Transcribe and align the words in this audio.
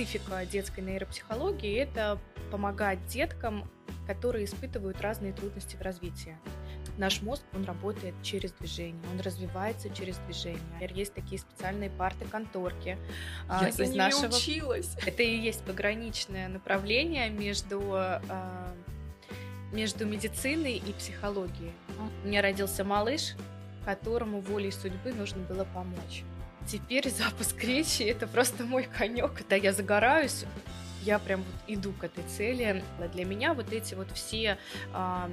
специфика 0.00 0.46
детской 0.46 0.80
нейропсихологии– 0.80 1.76
это 1.78 2.18
помогать 2.50 3.04
деткам, 3.06 3.70
которые 4.06 4.46
испытывают 4.46 5.00
разные 5.02 5.32
трудности 5.34 5.76
в 5.76 5.82
развитии. 5.82 6.38
Наш 6.96 7.20
мозг, 7.20 7.42
он 7.54 7.64
работает 7.64 8.14
через 8.22 8.52
движение, 8.52 9.02
он 9.12 9.20
развивается 9.20 9.90
через 9.90 10.16
движение. 10.18 10.60
Есть 10.94 11.12
такие 11.12 11.38
специальные 11.38 11.90
парты-конторки. 11.90 12.96
А, 13.46 13.62
Я 13.62 13.68
из 13.68 13.76
за 13.76 13.94
нашего... 13.94 14.34
училась. 14.34 14.96
Это 15.04 15.22
и 15.22 15.36
есть 15.36 15.62
пограничное 15.64 16.48
направление 16.48 17.28
между 17.28 17.80
а, 17.92 18.74
между 19.72 20.06
медициной 20.06 20.76
и 20.76 20.92
психологией. 20.94 21.72
У 22.24 22.26
меня 22.26 22.40
родился 22.40 22.84
малыш, 22.84 23.34
которому 23.84 24.40
волей 24.40 24.72
судьбы 24.72 25.12
нужно 25.12 25.42
было 25.42 25.64
помочь. 25.64 26.24
Теперь 26.66 27.10
запуск 27.10 27.62
речи 27.64 28.02
это 28.02 28.26
просто 28.26 28.64
мой 28.64 28.84
конек. 28.84 29.32
Когда 29.34 29.56
я 29.56 29.72
загораюсь, 29.72 30.44
я 31.02 31.18
прям 31.18 31.40
вот 31.42 31.54
иду 31.66 31.92
к 31.92 32.04
этой 32.04 32.24
цели. 32.24 32.84
Для 33.12 33.24
меня 33.24 33.54
вот 33.54 33.72
эти 33.72 33.94
вот 33.94 34.10
все 34.12 34.58
э, 34.92 35.28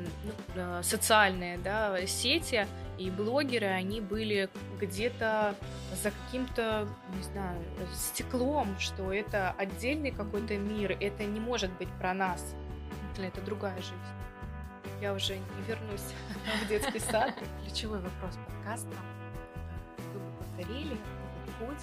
ну, 0.56 0.84
социальные 0.84 1.58
да, 1.58 2.06
сети 2.08 2.66
и 2.98 3.12
блогеры, 3.12 3.68
они 3.68 4.02
были 4.02 4.50
где-то 4.80 5.56
за 6.02 6.12
каким-то, 6.12 6.88
не 7.16 7.24
знаю, 7.24 7.62
стеклом, 7.94 8.80
что 8.80 9.14
это 9.14 9.54
отдельный 9.58 10.12
какой-то 10.12 10.58
мир, 10.58 10.98
это 11.00 11.24
не 11.26 11.40
может 11.40 11.72
быть 11.78 11.90
про 12.00 12.14
нас, 12.14 12.44
это 13.18 13.42
другая 13.42 13.78
жизнь. 13.78 13.94
Я 15.02 15.14
уже 15.14 15.36
не 15.36 15.64
вернусь 15.68 16.02
в 16.66 16.68
детский 16.68 17.00
сад. 17.00 17.34
Ключевой 17.64 18.00
вопрос 18.00 18.36
подкаста. 18.48 18.96
Вы 20.14 20.17
бы 20.17 20.20
повторили 20.40 20.98
путь. 21.60 21.80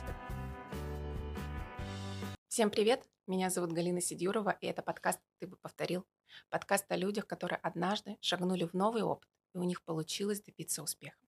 Всем 2.48 2.70
привет! 2.70 3.04
Меня 3.26 3.50
зовут 3.50 3.72
Галина 3.72 4.00
Сидюрова, 4.00 4.50
и 4.60 4.66
это 4.66 4.82
подкаст 4.82 5.18
«Ты 5.40 5.48
бы 5.48 5.56
повторил». 5.56 6.06
Подкаст 6.48 6.90
о 6.92 6.96
людях, 6.96 7.26
которые 7.26 7.58
однажды 7.58 8.16
шагнули 8.20 8.64
в 8.64 8.74
новый 8.74 9.02
опыт, 9.02 9.28
и 9.54 9.58
у 9.58 9.64
них 9.64 9.82
получилось 9.82 10.40
добиться 10.40 10.82
успеха. 10.82 11.18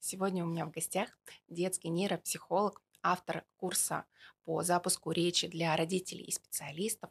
Сегодня 0.00 0.44
у 0.44 0.48
меня 0.48 0.66
в 0.66 0.70
гостях 0.70 1.18
детский 1.48 1.88
нейропсихолог, 1.88 2.82
автор 3.02 3.44
курса 3.56 4.04
по 4.44 4.62
запуску 4.62 5.10
речи 5.10 5.48
для 5.48 5.74
родителей 5.74 6.24
и 6.24 6.32
специалистов, 6.32 7.10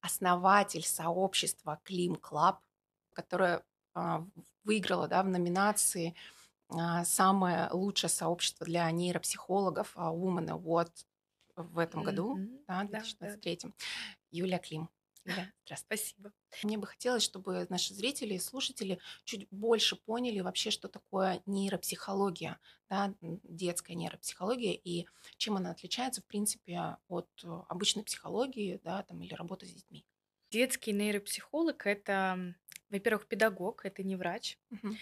основатель 0.00 0.84
сообщества 0.84 1.80
Клим 1.82 2.14
Club, 2.14 2.60
которое 3.12 3.64
а, 3.94 4.24
выиграла 4.64 5.08
да, 5.08 5.22
в 5.22 5.28
номинации 5.28 6.14
самое 7.04 7.68
лучшее 7.72 8.10
сообщество 8.10 8.66
для 8.66 8.90
нейропсихологов 8.90 9.92
а, 9.96 10.12
Woman 10.12 10.48
Award 10.48 10.92
в 11.56 11.78
этом 11.78 12.02
году, 12.02 12.38
mm-hmm. 12.38 12.64
да, 12.66 12.84
2023. 12.84 13.58
Да, 13.62 13.68
да. 13.68 13.74
Юлия 14.30 14.58
Клим. 14.58 14.88
Юля, 15.24 15.52
здравствуй. 15.64 15.96
Спасибо. 15.96 16.32
Мне 16.62 16.78
бы 16.78 16.86
хотелось, 16.86 17.22
чтобы 17.22 17.66
наши 17.68 17.94
зрители 17.94 18.34
и 18.34 18.38
слушатели 18.38 18.98
чуть 19.24 19.46
больше 19.50 19.96
поняли 19.96 20.40
вообще, 20.40 20.70
что 20.70 20.88
такое 20.88 21.42
нейропсихология, 21.46 22.58
да, 22.88 23.14
детская 23.20 23.94
нейропсихология 23.94 24.72
и 24.72 25.06
чем 25.36 25.56
она 25.56 25.72
отличается, 25.72 26.22
в 26.22 26.26
принципе, 26.26 26.96
от 27.08 27.28
обычной 27.68 28.04
психологии, 28.04 28.80
да, 28.82 29.02
там, 29.02 29.20
или 29.22 29.34
работы 29.34 29.66
с 29.66 29.72
детьми. 29.72 30.06
Детский 30.50 30.92
нейропсихолог– 30.92 31.86
это, 31.86 32.54
во-первых, 32.88 33.28
педагог, 33.28 33.84
это 33.84 34.02
не 34.02 34.16
врач. 34.16 34.58
Угу. 34.70 34.96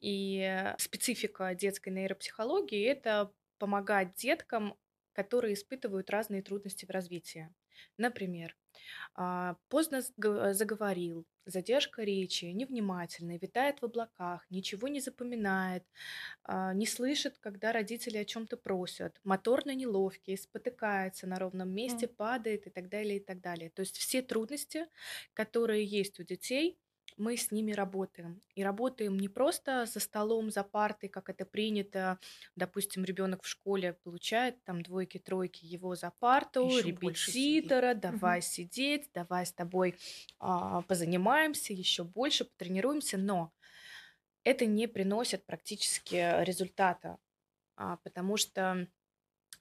И 0.00 0.74
специфика 0.78 1.54
детской 1.54 1.90
нейропсихологии– 1.90 2.84
это 2.86 3.32
помогать 3.58 4.14
деткам, 4.14 4.76
которые 5.12 5.54
испытывают 5.54 6.10
разные 6.10 6.42
трудности 6.42 6.86
в 6.86 6.90
развитии. 6.90 7.52
Например, 7.96 8.56
а, 9.14 9.56
поздно 9.68 10.02
заговорил, 10.02 11.26
задержка 11.46 12.02
речи, 12.02 12.46
невнимательный, 12.46 13.38
витает 13.38 13.80
в 13.80 13.84
облаках, 13.84 14.44
ничего 14.50 14.88
не 14.88 15.00
запоминает, 15.00 15.84
а, 16.44 16.74
не 16.74 16.86
слышит, 16.86 17.38
когда 17.38 17.72
родители 17.72 18.18
о 18.18 18.24
чем-то 18.24 18.56
просят, 18.56 19.20
моторно 19.24 19.74
неловкий, 19.74 20.36
спотыкается 20.36 21.26
на 21.26 21.38
ровном 21.38 21.70
месте, 21.70 22.08
падает 22.08 22.66
и 22.66 22.70
так 22.70 22.88
далее, 22.88 23.18
и 23.18 23.20
так 23.24 23.40
далее. 23.40 23.70
То 23.70 23.80
есть 23.80 23.96
все 23.98 24.22
трудности, 24.22 24.86
которые 25.34 25.84
есть 25.84 26.20
у 26.20 26.24
детей, 26.24 26.78
мы 27.18 27.36
с 27.36 27.50
ними 27.50 27.72
работаем. 27.72 28.40
И 28.54 28.62
работаем 28.62 29.18
не 29.18 29.28
просто 29.28 29.86
за 29.86 30.00
столом, 30.00 30.50
за 30.50 30.64
партой, 30.64 31.08
как 31.08 31.28
это 31.28 31.44
принято. 31.44 32.18
Допустим, 32.56 33.04
ребенок 33.04 33.42
в 33.42 33.48
школе 33.48 33.94
получает 34.04 34.62
там 34.64 34.82
двойки, 34.82 35.18
тройки, 35.18 35.64
его 35.64 35.94
за 35.94 36.12
парту, 36.18 36.66
Еще 36.66 36.88
репетитора, 36.88 37.94
давай 37.94 38.38
угу. 38.38 38.46
сидеть, 38.46 39.10
давай 39.12 39.46
с 39.46 39.52
тобой 39.52 39.96
а, 40.38 40.82
позанимаемся, 40.82 41.72
еще 41.72 42.04
больше 42.04 42.44
потренируемся, 42.44 43.18
но 43.18 43.52
это 44.44 44.66
не 44.66 44.86
приносит 44.86 45.44
практически 45.44 46.42
результата, 46.44 47.18
а, 47.76 47.98
потому 47.98 48.36
что 48.36 48.88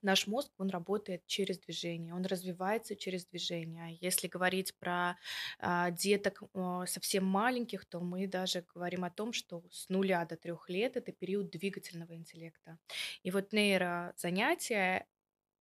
Наш 0.08 0.26
мозг, 0.26 0.54
он 0.58 0.70
работает 0.70 1.26
через 1.26 1.60
движение, 1.60 2.14
он 2.14 2.26
развивается 2.26 2.96
через 2.96 3.26
движение. 3.26 3.98
Если 4.00 4.30
говорить 4.30 4.74
про 4.80 5.18
а, 5.60 5.92
деток 5.92 6.44
а, 6.54 6.86
совсем 6.86 7.26
маленьких, 7.26 7.84
то 7.84 8.00
мы 8.00 8.26
даже 8.26 8.64
говорим 8.74 9.04
о 9.04 9.10
том, 9.10 9.34
что 9.34 9.66
с 9.70 9.90
нуля 9.90 10.24
до 10.24 10.38
трех 10.38 10.70
лет 10.70 10.96
это 10.96 11.12
период 11.12 11.50
двигательного 11.50 12.16
интеллекта. 12.16 12.78
И 13.24 13.32
вот 13.32 13.52
нейрозанятия 13.52 15.06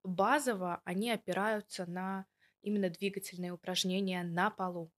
базово, 0.04 0.80
они 0.84 1.10
опираются 1.10 1.84
на 1.84 2.24
именно 2.62 2.88
двигательные 2.88 3.50
упражнения 3.50 4.22
на 4.22 4.50
полу. 4.50 4.92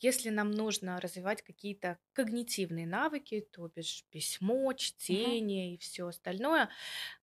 Если 0.00 0.30
нам 0.30 0.50
нужно 0.50 1.00
развивать 1.00 1.42
какие-то 1.42 1.98
когнитивные 2.12 2.86
навыки, 2.86 3.46
то 3.52 3.68
бишь 3.68 4.04
письмо, 4.10 4.72
чтение 4.74 5.74
и 5.74 5.78
все 5.78 6.06
остальное, 6.06 6.70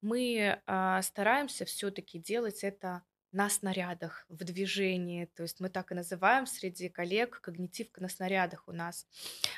мы 0.01 0.61
а, 0.65 1.01
стараемся 1.01 1.65
все-таки 1.65 2.19
делать 2.19 2.63
это 2.63 3.03
на 3.31 3.49
снарядах, 3.49 4.25
в 4.29 4.43
движении. 4.43 5.25
То 5.25 5.43
есть 5.43 5.59
мы 5.59 5.69
так 5.69 5.91
и 5.91 5.95
называем 5.95 6.45
среди 6.45 6.89
коллег 6.89 7.41
когнитивка 7.41 8.01
на 8.01 8.09
снарядах 8.09 8.67
у 8.67 8.71
нас, 8.71 9.05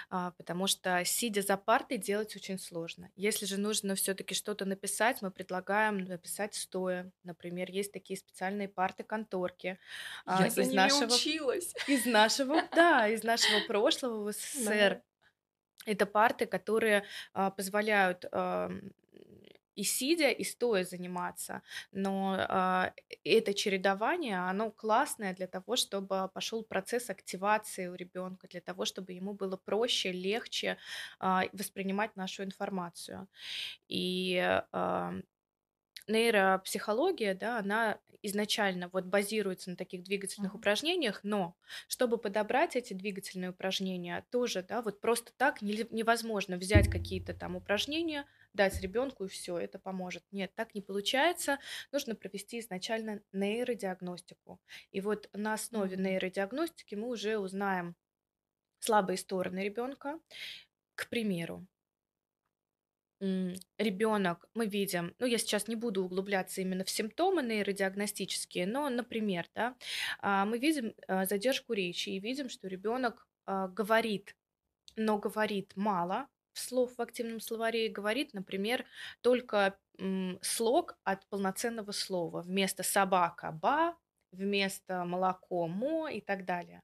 а, 0.09 0.31
потому 0.31 0.67
что 0.67 1.03
сидя 1.05 1.41
за 1.41 1.55
партой 1.57 1.97
делать 1.97 2.35
очень 2.35 2.57
сложно. 2.57 3.11
Если 3.15 3.45
же 3.45 3.57
нужно 3.59 3.95
все-таки 3.95 4.33
что-то 4.33 4.65
написать, 4.65 5.21
мы 5.21 5.31
предлагаем 5.31 5.99
написать 5.99 6.55
стоя. 6.55 7.11
Например, 7.23 7.69
есть 7.69 7.91
такие 7.91 8.17
специальные 8.17 8.67
парты-конторки. 8.67 9.77
А, 10.25 10.41
Я 10.41 10.47
из 10.47 10.73
нашего, 10.73 11.13
училась. 11.13 11.73
Из 11.87 12.05
нашего, 12.05 12.63
да, 12.75 13.07
из 13.07 13.23
нашего 13.23 13.59
прошлого 13.67 14.23
в 14.23 14.33
СССР. 14.33 15.01
Это 15.85 16.05
парты, 16.05 16.45
которые 16.45 17.05
а, 17.33 17.51
позволяют 17.51 18.25
и 19.79 19.83
сидя, 19.83 20.29
и 20.29 20.43
стоя 20.43 20.83
заниматься. 20.83 21.61
Но 21.91 22.35
э, 22.37 22.91
это 23.23 23.53
чередование, 23.53 24.49
оно 24.49 24.71
классное 24.71 25.33
для 25.33 25.47
того, 25.47 25.77
чтобы 25.77 26.29
пошел 26.33 26.63
процесс 26.63 27.09
активации 27.09 27.87
у 27.87 27.95
ребенка, 27.95 28.47
для 28.47 28.59
того, 28.61 28.83
чтобы 28.85 29.13
ему 29.13 29.33
было 29.33 29.57
проще, 29.57 30.11
легче 30.11 30.77
э, 31.21 31.41
воспринимать 31.53 32.17
нашу 32.17 32.43
информацию. 32.43 33.27
И 33.87 34.35
э, 34.73 35.21
нейропсихология, 36.09 37.33
да, 37.35 37.59
она 37.59 37.99
изначально 38.21 38.89
вот 38.89 39.05
базируется 39.05 39.69
на 39.69 39.75
таких 39.75 40.03
двигательных 40.03 40.53
mm-hmm. 40.53 40.57
упражнениях, 40.57 41.21
но 41.23 41.55
чтобы 41.87 42.17
подобрать 42.17 42.75
эти 42.75 42.93
двигательные 42.93 43.51
упражнения, 43.51 44.25
тоже, 44.29 44.61
да, 44.61 44.81
вот 44.81 44.99
просто 44.99 45.31
так 45.37 45.61
невозможно 45.61 46.57
взять 46.57 46.89
какие-то 46.89 47.33
там 47.33 47.55
упражнения, 47.55 48.25
дать 48.53 48.81
ребенку 48.81 49.25
и 49.25 49.29
все, 49.29 49.57
это 49.57 49.79
поможет. 49.79 50.23
Нет, 50.31 50.51
так 50.55 50.73
не 50.75 50.81
получается. 50.81 51.59
Нужно 51.91 52.15
провести 52.15 52.59
изначально 52.59 53.21
нейродиагностику. 53.31 54.59
И 54.91 55.01
вот 55.01 55.29
на 55.33 55.53
основе 55.53 55.95
нейродиагностики 55.95 56.95
мы 56.95 57.07
уже 57.07 57.37
узнаем 57.37 57.95
слабые 58.79 59.17
стороны 59.17 59.59
ребенка. 59.59 60.19
К 60.95 61.07
примеру, 61.09 61.65
ребенок, 63.19 64.47
мы 64.53 64.65
видим, 64.65 65.13
ну 65.19 65.25
я 65.25 65.37
сейчас 65.37 65.67
не 65.67 65.75
буду 65.75 66.05
углубляться 66.05 66.61
именно 66.61 66.83
в 66.83 66.89
симптомы 66.89 67.43
нейродиагностические, 67.43 68.65
но, 68.65 68.89
например, 68.89 69.47
да, 69.53 69.75
а, 70.19 70.45
мы 70.45 70.57
видим 70.57 70.93
а, 71.07 71.25
задержку 71.25 71.73
речи 71.73 72.09
и 72.09 72.19
видим, 72.19 72.49
что 72.49 72.67
ребенок 72.67 73.27
а, 73.45 73.67
говорит, 73.67 74.35
но 74.95 75.17
говорит 75.17 75.73
мало, 75.75 76.27
слов 76.53 76.97
в 76.97 77.01
активном 77.01 77.41
словаре 77.41 77.89
говорит, 77.89 78.33
например, 78.33 78.85
только 79.21 79.77
слог 80.41 80.97
от 81.03 81.27
полноценного 81.27 81.91
слова. 81.91 82.41
Вместо 82.41 82.83
собака 82.83 83.51
ба, 83.51 83.97
вместо 84.31 85.03
молоко 85.03 85.67
мо 85.67 86.07
и 86.07 86.21
так 86.21 86.45
далее. 86.45 86.81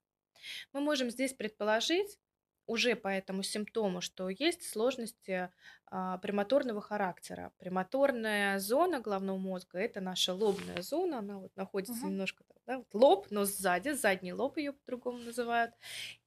Мы 0.73 0.81
можем 0.81 1.09
здесь 1.09 1.33
предположить, 1.33 2.19
уже 2.67 2.95
по 2.95 3.07
этому 3.07 3.43
симптому, 3.43 4.01
что 4.01 4.29
есть 4.29 4.69
сложности 4.69 5.49
а, 5.87 6.17
премоторного 6.17 6.81
характера. 6.81 7.51
Премоторная 7.57 8.59
зона 8.59 8.99
головного 8.99 9.37
мозга 9.37 9.79
это 9.79 10.01
наша 10.01 10.33
лобная 10.33 10.81
зона, 10.81 11.19
она 11.19 11.39
вот 11.39 11.55
находится 11.55 11.93
угу. 11.93 12.07
немножко 12.11 12.43
да, 12.65 12.77
вот 12.79 12.87
лоб, 12.93 13.27
но 13.29 13.45
сзади, 13.45 13.89
задний 13.91 14.33
лоб 14.33 14.57
ее 14.57 14.73
по-другому 14.73 15.19
называют. 15.19 15.73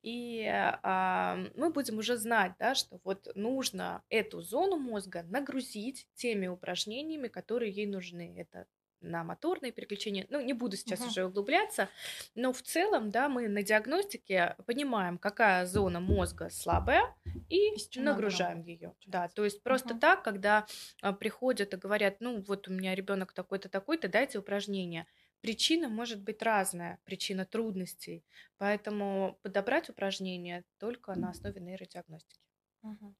И 0.02 0.46
а, 0.49 1.38
мы 1.56 1.70
будем 1.70 1.99
уже 1.99 2.17
знать, 2.17 2.52
да, 2.58 2.75
что 2.75 3.00
вот 3.02 3.29
нужно 3.35 4.02
эту 4.08 4.40
зону 4.40 4.76
мозга 4.76 5.25
нагрузить 5.25 6.06
теми 6.14 6.46
упражнениями, 6.46 7.29
которые 7.29 7.73
ей 7.73 7.87
нужны. 7.87 8.35
Это 8.38 8.67
на 9.00 9.25
моторные 9.25 9.73
переключения. 9.73 10.27
Ну, 10.31 10.41
не 10.41 10.53
буду 10.53 10.77
сейчас 10.77 11.00
угу. 11.00 11.09
уже 11.09 11.25
углубляться, 11.25 11.89
но 12.35 12.53
в 12.53 12.62
целом, 12.62 13.11
да, 13.11 13.29
мы 13.29 13.49
на 13.49 13.62
диагностике 13.62 14.56
понимаем, 14.67 15.19
какая 15.19 15.67
зона 15.67 16.00
мозга 16.00 16.50
слабая, 16.50 17.15
и 17.49 17.75
нагружаем 17.97 18.62
ее. 18.62 18.95
Да, 19.06 19.29
то 19.29 19.45
есть 19.45 19.62
просто 19.62 19.95
угу. 19.95 20.00
так, 20.00 20.23
когда 20.23 20.67
а, 21.03 21.12
приходят 21.12 21.75
и 21.75 21.77
говорят, 21.77 22.21
ну, 22.21 22.43
вот 22.47 22.69
у 22.69 22.73
меня 22.73 22.95
ребенок 22.95 23.33
такой-то, 23.33 23.69
такой-то, 23.69 24.09
дайте 24.09 24.39
упражнение. 24.39 25.06
Причина 25.41 25.89
может 25.89 26.23
быть 26.23 26.43
разная, 26.43 26.99
причина 27.05 27.45
трудностей, 27.45 28.25
поэтому 28.56 29.39
подобрать 29.43 29.89
упражнение 29.89 30.65
только 30.79 31.15
на 31.15 31.31
основе 31.31 31.61
нейродиагностики. 31.61 32.41
Угу. 32.83 33.15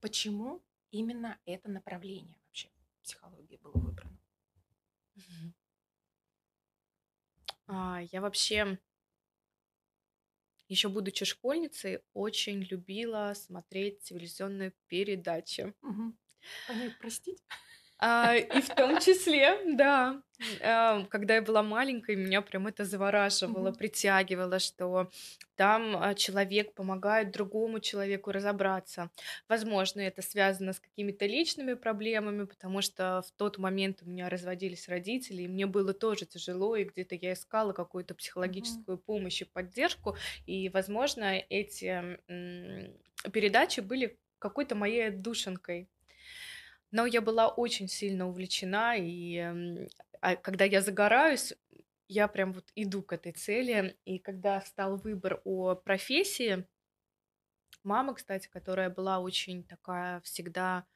Почему 0.00 0.62
именно 0.90 1.38
это 1.44 1.68
направление? 1.68 2.37
Психологии 3.08 3.56
было 3.56 3.72
выбрано? 3.72 4.18
А, 7.66 8.02
я 8.12 8.20
вообще, 8.20 8.78
еще 10.68 10.88
будучи 10.90 11.24
школьницей, 11.24 12.00
очень 12.12 12.62
любила 12.62 13.32
смотреть 13.34 14.02
телевизионные 14.02 14.74
передачи. 14.88 15.74
Угу. 15.82 16.14
Понять, 16.66 16.98
простить? 16.98 17.42
А, 18.00 18.36
и 18.36 18.60
в 18.60 18.68
том 18.68 19.00
числе, 19.00 19.58
да, 19.76 20.22
а, 20.62 21.04
когда 21.06 21.34
я 21.34 21.42
была 21.42 21.64
маленькой, 21.64 22.14
меня 22.14 22.42
прям 22.42 22.68
это 22.68 22.84
завораживало, 22.84 23.72
притягивало, 23.72 24.60
что 24.60 25.10
там 25.56 25.96
а, 25.96 26.14
человек 26.14 26.74
помогает 26.74 27.32
другому 27.32 27.80
человеку 27.80 28.30
разобраться. 28.30 29.10
Возможно, 29.48 30.00
это 30.00 30.22
связано 30.22 30.72
с 30.72 30.80
какими-то 30.80 31.26
личными 31.26 31.74
проблемами, 31.74 32.44
потому 32.44 32.82
что 32.82 33.22
в 33.26 33.32
тот 33.32 33.58
момент 33.58 34.02
у 34.02 34.08
меня 34.08 34.28
разводились 34.28 34.88
родители, 34.88 35.42
и 35.42 35.48
мне 35.48 35.66
было 35.66 35.92
тоже 35.92 36.24
тяжело, 36.24 36.76
и 36.76 36.84
где-то 36.84 37.16
я 37.16 37.32
искала 37.32 37.72
какую-то 37.72 38.14
психологическую 38.14 38.98
помощь 38.98 39.42
и 39.42 39.44
поддержку, 39.44 40.16
и, 40.46 40.68
возможно, 40.68 41.42
эти 41.48 42.18
передачи 43.32 43.80
были 43.80 44.16
какой-то 44.38 44.76
моей 44.76 45.10
душенкой. 45.10 45.88
Но 46.90 47.06
я 47.06 47.20
была 47.20 47.48
очень 47.48 47.88
сильно 47.88 48.28
увлечена, 48.28 48.96
и 48.96 49.36
а 50.20 50.36
когда 50.36 50.64
я 50.64 50.80
загораюсь, 50.80 51.54
я 52.08 52.26
прям 52.28 52.52
вот 52.52 52.70
иду 52.74 53.02
к 53.02 53.12
этой 53.12 53.32
цели. 53.32 53.96
И 54.04 54.18
когда 54.18 54.60
стал 54.62 54.96
выбор 54.96 55.40
о 55.44 55.74
профессии, 55.74 56.66
мама, 57.82 58.14
кстати, 58.14 58.48
которая 58.48 58.90
была 58.90 59.20
очень 59.20 59.64
такая 59.64 60.20
всегда 60.22 60.86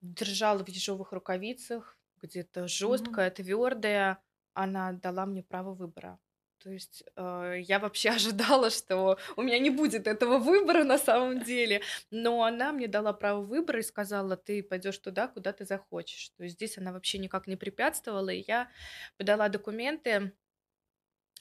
держала 0.00 0.64
в 0.64 0.68
ежовых 0.68 1.12
рукавицах, 1.12 1.96
где-то 2.20 2.66
жесткая, 2.66 3.30
mm-hmm. 3.30 3.34
твердая, 3.34 4.22
она 4.52 4.92
дала 4.92 5.26
мне 5.26 5.42
право 5.42 5.74
выбора. 5.74 6.18
То 6.62 6.70
есть 6.70 7.02
э, 7.16 7.56
я 7.66 7.78
вообще 7.78 8.10
ожидала, 8.16 8.70
что 8.70 9.18
у 9.36 9.42
меня 9.42 9.58
не 9.58 9.70
будет 9.70 10.06
этого 10.06 10.38
выбора 10.38 10.84
на 10.84 10.98
самом 10.98 11.42
деле, 11.42 11.82
но 12.10 12.44
она 12.44 12.72
мне 12.72 12.86
дала 12.86 13.12
право 13.12 13.42
выбора 13.42 13.80
и 13.80 13.82
сказала, 13.82 14.36
ты 14.36 14.62
пойдешь 14.62 14.98
туда, 14.98 15.28
куда 15.28 15.52
ты 15.52 15.64
захочешь. 15.64 16.30
То 16.36 16.44
есть 16.44 16.56
здесь 16.56 16.78
она 16.78 16.92
вообще 16.92 17.18
никак 17.18 17.46
не 17.46 17.56
препятствовала, 17.56 18.30
и 18.30 18.44
я 18.46 18.70
подала 19.16 19.48
документы 19.48 20.32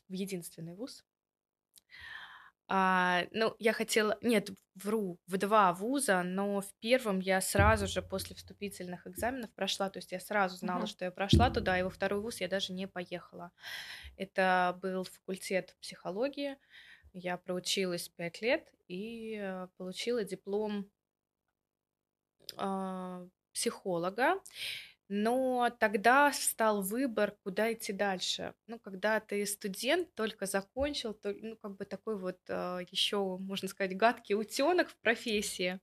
в 0.09 0.13
единственный 0.13 0.73
вуз, 0.73 1.05
а, 2.73 3.25
ну, 3.31 3.53
я 3.59 3.73
хотела... 3.73 4.17
Нет, 4.21 4.49
вру, 4.75 5.19
в 5.27 5.37
два 5.37 5.73
вуза, 5.73 6.23
но 6.23 6.61
в 6.61 6.73
первом 6.79 7.19
я 7.19 7.41
сразу 7.41 7.85
же 7.85 8.01
после 8.01 8.33
вступительных 8.33 9.05
экзаменов 9.07 9.51
прошла, 9.51 9.89
то 9.89 9.99
есть 9.99 10.13
я 10.13 10.21
сразу 10.21 10.55
знала, 10.55 10.83
uh-huh. 10.83 10.87
что 10.87 11.03
я 11.03 11.11
прошла 11.11 11.49
туда, 11.49 11.77
и 11.77 11.83
во 11.83 11.89
второй 11.89 12.21
вуз 12.21 12.39
я 12.39 12.47
даже 12.47 12.71
не 12.71 12.87
поехала. 12.87 13.51
Это 14.15 14.79
был 14.81 15.03
факультет 15.03 15.75
психологии, 15.81 16.57
я 17.11 17.35
проучилась 17.35 18.07
пять 18.07 18.41
лет 18.41 18.65
и 18.87 19.37
э, 19.37 19.67
получила 19.75 20.23
диплом 20.23 20.89
э, 22.57 23.27
психолога. 23.51 24.35
Но 25.13 25.69
тогда 25.77 26.31
стал 26.31 26.81
выбор, 26.81 27.35
куда 27.43 27.73
идти 27.73 27.91
дальше. 27.91 28.53
Ну, 28.67 28.79
когда 28.79 29.19
ты 29.19 29.45
студент, 29.45 30.15
только 30.15 30.45
закончил, 30.45 31.13
то, 31.13 31.33
ну, 31.33 31.57
как 31.57 31.75
бы 31.75 31.83
такой 31.83 32.17
вот 32.17 32.37
э, 32.47 32.79
еще, 32.89 33.37
можно 33.37 33.67
сказать, 33.67 33.97
гадкий 33.97 34.35
утенок 34.35 34.87
в 34.87 34.95
профессии, 35.01 35.81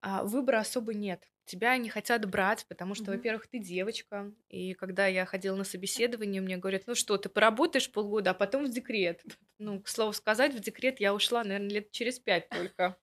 а 0.00 0.24
выбора 0.24 0.60
особо 0.60 0.94
нет. 0.94 1.22
Тебя 1.44 1.76
не 1.76 1.90
хотят 1.90 2.24
брать, 2.24 2.64
потому 2.66 2.94
что, 2.94 3.04
mm-hmm. 3.04 3.16
во-первых, 3.16 3.46
ты 3.46 3.58
девочка. 3.58 4.32
И 4.48 4.72
когда 4.72 5.06
я 5.06 5.26
ходила 5.26 5.56
на 5.56 5.64
собеседование, 5.64 6.40
мне 6.40 6.56
говорят, 6.56 6.84
ну 6.86 6.94
что, 6.94 7.18
ты 7.18 7.28
поработаешь 7.28 7.92
полгода, 7.92 8.30
а 8.30 8.34
потом 8.34 8.64
в 8.64 8.70
декрет. 8.70 9.22
Ну, 9.60 9.82
к 9.82 9.88
слову 9.88 10.12
сказать, 10.12 10.54
в 10.54 10.60
декрет 10.60 11.00
я 11.00 11.12
ушла, 11.12 11.42
наверное, 11.42 11.68
лет 11.68 11.90
через 11.90 12.20
пять 12.20 12.48
только. 12.48 12.96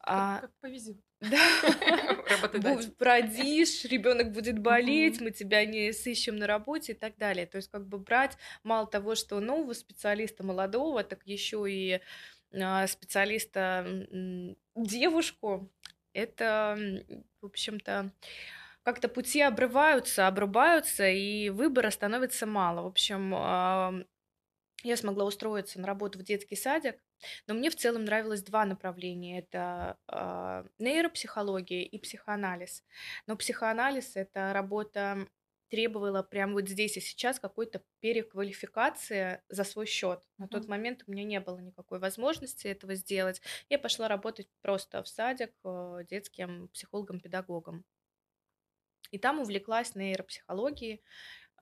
А, 0.00 0.40
как, 0.40 0.50
повезет. 0.60 0.98
Да. 1.30 2.94
Продишь, 2.98 3.84
ребенок 3.84 4.32
будет 4.32 4.58
болеть, 4.58 5.20
мы 5.20 5.30
тебя 5.30 5.64
не 5.64 5.92
сыщем 5.92 6.36
на 6.36 6.46
работе 6.46 6.92
и 6.92 6.94
так 6.94 7.16
далее. 7.16 7.46
То 7.46 7.56
есть 7.56 7.70
как 7.70 7.86
бы 7.86 7.98
брать 7.98 8.36
мало 8.62 8.86
того, 8.86 9.14
что 9.14 9.40
нового 9.40 9.72
специалиста 9.72 10.44
молодого, 10.44 11.04
так 11.04 11.26
еще 11.26 11.64
и 11.68 12.00
а, 12.52 12.86
специалиста 12.86 13.86
девушку, 14.74 15.70
это, 16.12 16.76
в 17.40 17.46
общем-то, 17.46 18.12
как-то 18.82 19.08
пути 19.08 19.40
обрываются, 19.40 20.26
обрубаются, 20.26 21.08
и 21.08 21.48
выбора 21.48 21.90
становится 21.90 22.46
мало. 22.46 22.82
В 22.82 22.86
общем, 22.86 23.30
я 24.84 24.96
смогла 24.96 25.24
устроиться 25.24 25.80
на 25.80 25.86
работу 25.86 26.18
в 26.18 26.22
детский 26.22 26.56
садик, 26.56 26.96
но 27.46 27.54
мне 27.54 27.70
в 27.70 27.76
целом 27.76 28.04
нравилось 28.04 28.42
два 28.42 28.64
направления. 28.64 29.38
Это 29.40 29.98
э, 30.08 30.64
нейропсихология 30.78 31.82
и 31.82 31.98
психоанализ. 31.98 32.84
Но 33.26 33.36
психоанализ— 33.36 34.12
это 34.16 34.52
работа 34.52 35.26
требовала 35.70 36.22
прямо 36.22 36.52
вот 36.52 36.68
здесь 36.68 36.96
и 36.96 37.00
сейчас 37.00 37.40
какой-то 37.40 37.82
переквалификации 38.00 39.40
за 39.48 39.64
свой 39.64 39.86
счет. 39.86 40.22
На 40.38 40.46
тот 40.46 40.68
момент 40.68 41.02
у 41.06 41.10
меня 41.10 41.24
не 41.24 41.40
было 41.40 41.58
никакой 41.58 41.98
возможности 41.98 42.68
этого 42.68 42.94
сделать. 42.94 43.40
Я 43.68 43.78
пошла 43.78 44.06
работать 44.06 44.48
просто 44.62 45.02
в 45.02 45.08
садик 45.08 45.52
э, 45.64 46.04
детским 46.08 46.68
психологом-педагогом. 46.68 47.84
И 49.10 49.18
там 49.18 49.40
увлеклась 49.40 49.94
нейропсихологией, 49.94 51.02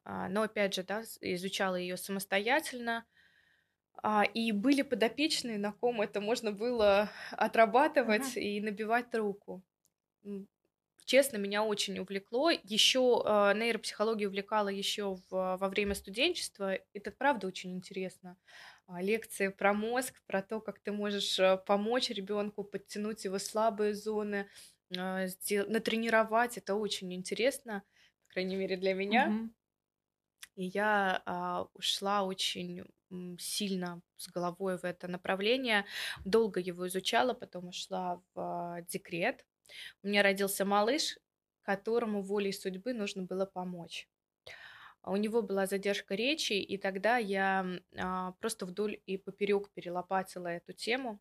а, 0.05 0.29
но 0.29 0.43
опять 0.43 0.75
же, 0.75 0.83
да, 0.83 1.03
изучала 1.21 1.77
ее 1.77 1.97
самостоятельно, 1.97 3.05
а, 4.03 4.25
и 4.25 4.53
были 4.53 4.83
подопечные, 4.83 5.59
на 5.59 5.73
ком 5.73 6.01
это 6.01 6.21
можно 6.21 6.53
было 6.53 7.11
отрабатывать 7.33 8.37
uh-huh. 8.37 8.41
и 8.41 8.61
набивать 8.61 9.15
руку. 9.15 9.63
Честно, 11.05 11.37
меня 11.37 11.65
очень 11.65 11.99
увлекло. 11.99 12.51
Еще 12.51 13.01
э, 13.25 13.53
нейропсихология 13.57 14.29
увлекала 14.29 14.69
еще 14.69 15.17
в, 15.29 15.57
во 15.57 15.69
время 15.69 15.95
студенчества. 15.95 16.79
Это 16.93 17.11
правда 17.11 17.49
очень 17.49 17.75
интересно. 17.75 18.37
А, 18.87 19.03
лекции 19.03 19.49
про 19.49 19.75
мозг, 19.75 20.15
про 20.27 20.43
то, 20.43 20.61
как 20.61 20.79
ты 20.79 20.93
можешь 20.93 21.39
э, 21.39 21.59
помочь 21.67 22.11
ребенку 22.11 22.63
подтянуть 22.63 23.25
его 23.25 23.39
слабые 23.39 23.95
зоны, 23.95 24.49
э, 24.97 25.27
сдел- 25.27 25.69
натренировать. 25.69 26.57
Это 26.57 26.77
очень 26.77 27.13
интересно, 27.13 27.83
по 28.29 28.35
крайней 28.35 28.57
мере 28.57 28.77
для 28.77 28.95
меня. 28.95 29.29
Uh-huh. 29.29 29.49
И 30.55 30.65
я 30.67 31.23
а, 31.25 31.67
ушла 31.75 32.23
очень 32.23 32.85
сильно 33.39 34.01
с 34.17 34.29
головой 34.29 34.79
в 34.79 34.85
это 34.85 35.09
направление. 35.09 35.85
Долго 36.25 36.61
его 36.61 36.87
изучала, 36.89 37.35
потом 37.35 37.69
ушла 37.69 38.23
в 38.35 38.41
а, 38.41 38.83
декрет. 38.83 39.45
У 40.03 40.09
меня 40.09 40.23
родился 40.23 40.65
малыш, 40.65 41.19
которому 41.63 42.23
волей 42.23 42.53
судьбы 42.53 42.93
нужно 42.93 43.23
было 43.23 43.47
помочь. 43.47 44.09
У 45.05 45.17
него 45.17 45.43
была 45.43 45.67
задержка 45.67 46.15
речи, 46.15 46.53
и 46.53 46.79
тогда 46.79 47.17
я 47.17 47.67
а, 47.97 48.33
просто 48.41 48.67
вдоль 48.67 49.01
и 49.07 49.19
поперек 49.19 49.71
перелопатила 49.71 50.47
эту 50.49 50.73
тему. 50.73 51.21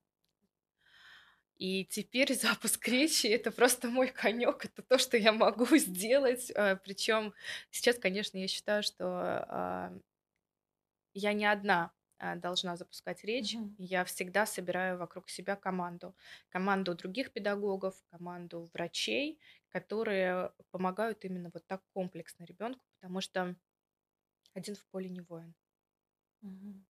И 1.57 1.85
теперь 1.85 2.33
запуск 2.35 2.87
речи 2.87 3.27
это 3.27 3.51
просто 3.51 3.87
мой 3.87 4.09
конек, 4.09 4.65
это 4.65 4.83
то, 4.83 4.97
что 4.97 5.17
я 5.17 5.31
могу 5.31 5.65
сделать. 5.77 6.51
А, 6.55 6.75
Причем 6.75 7.33
сейчас, 7.71 7.97
конечно, 7.97 8.37
я 8.37 8.47
считаю, 8.47 8.83
что 8.83 9.05
а, 9.07 9.93
я 11.13 11.33
не 11.33 11.45
одна 11.45 11.91
а, 12.17 12.35
должна 12.35 12.77
запускать 12.77 13.23
речь, 13.23 13.55
угу. 13.55 13.73
я 13.77 14.03
всегда 14.05 14.45
собираю 14.45 14.97
вокруг 14.97 15.29
себя 15.29 15.55
команду. 15.55 16.15
Команду 16.49 16.93
других 16.93 17.33
педагогов, 17.33 17.95
команду 18.11 18.69
врачей, 18.73 19.39
которые 19.69 20.51
помогают 20.69 21.25
именно 21.25 21.49
вот 21.53 21.65
так 21.65 21.81
комплексно 21.93 22.43
ребенку, 22.43 22.85
потому 22.99 23.21
что 23.21 23.55
один 24.53 24.75
в 24.75 24.85
поле 24.87 25.09
не 25.09 25.21
воин. 25.21 25.55
Угу. 26.43 26.83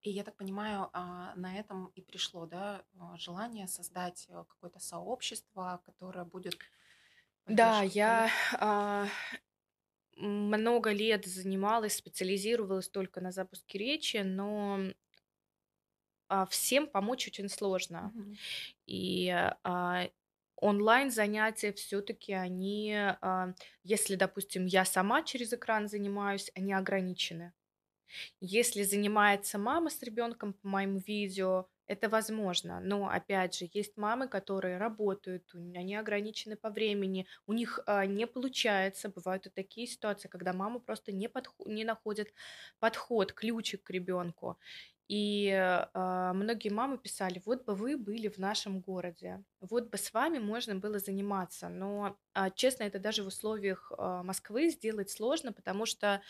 И 0.00 0.10
я 0.10 0.24
так 0.24 0.36
понимаю, 0.36 0.88
а, 0.92 1.34
на 1.36 1.58
этом 1.58 1.86
и 1.96 2.00
пришло, 2.00 2.46
да, 2.46 2.84
а, 2.98 3.16
желание 3.18 3.66
создать 3.66 4.26
э, 4.28 4.44
какое-то 4.48 4.78
сообщество, 4.78 5.82
которое 5.84 6.24
будет 6.24 6.56
Да, 7.46 7.82
я 7.82 8.30
много 10.16 10.90
лет 10.92 11.26
занималась, 11.26 11.96
специализировалась 11.96 12.88
только 12.88 13.20
на 13.20 13.32
запуске 13.32 13.78
речи, 13.78 14.18
но 14.18 14.80
а, 16.28 16.46
всем 16.46 16.86
помочь 16.86 17.26
очень 17.28 17.48
сложно. 17.48 18.14
Мгм. 18.14 18.38
И 18.86 19.30
а, 19.64 20.08
онлайн 20.56 21.10
занятия 21.10 21.72
все-таки 21.72 22.32
они, 22.32 22.94
а, 22.96 23.54
если, 23.84 24.16
допустим, 24.16 24.66
я 24.66 24.84
сама 24.84 25.22
через 25.22 25.52
экран 25.52 25.88
занимаюсь, 25.88 26.50
они 26.54 26.72
ограничены. 26.72 27.52
Если 28.40 28.82
занимается 28.84 29.58
мама 29.58 29.90
с 29.90 30.02
ребенком 30.02 30.54
по 30.54 30.68
моим 30.68 30.98
видео, 30.98 31.68
это 31.86 32.08
возможно. 32.08 32.80
Но 32.80 33.08
опять 33.08 33.54
же, 33.56 33.68
есть 33.72 33.96
мамы, 33.96 34.28
которые 34.28 34.78
работают, 34.78 35.44
они 35.54 35.94
ограничены 35.96 36.56
по 36.56 36.70
времени, 36.70 37.26
у 37.46 37.52
них 37.52 37.80
а, 37.86 38.06
не 38.06 38.26
получается. 38.26 39.08
Бывают 39.08 39.46
и 39.46 39.50
такие 39.50 39.86
ситуации, 39.86 40.28
когда 40.28 40.52
мама 40.52 40.80
просто 40.80 41.12
не, 41.12 41.28
подход, 41.28 41.66
не 41.66 41.84
находит 41.84 42.32
подход, 42.80 43.32
ключик 43.32 43.82
к 43.84 43.90
ребенку. 43.90 44.58
И 45.08 45.48
э, 45.50 46.32
многие 46.34 46.70
мамы 46.70 46.98
писали, 46.98 47.40
вот 47.44 47.64
бы 47.64 47.74
вы 47.74 47.96
были 47.96 48.28
в 48.28 48.38
нашем 48.38 48.80
городе, 48.80 49.44
вот 49.60 49.88
бы 49.90 49.98
с 49.98 50.12
вами 50.12 50.38
можно 50.38 50.74
было 50.74 50.98
заниматься. 50.98 51.68
Но, 51.68 52.18
э, 52.34 52.50
честно, 52.56 52.84
это 52.84 52.98
даже 52.98 53.22
в 53.22 53.28
условиях 53.28 53.92
э, 53.96 54.22
Москвы 54.24 54.68
сделать 54.70 55.10
сложно, 55.10 55.52
потому 55.52 55.86
что 55.86 56.22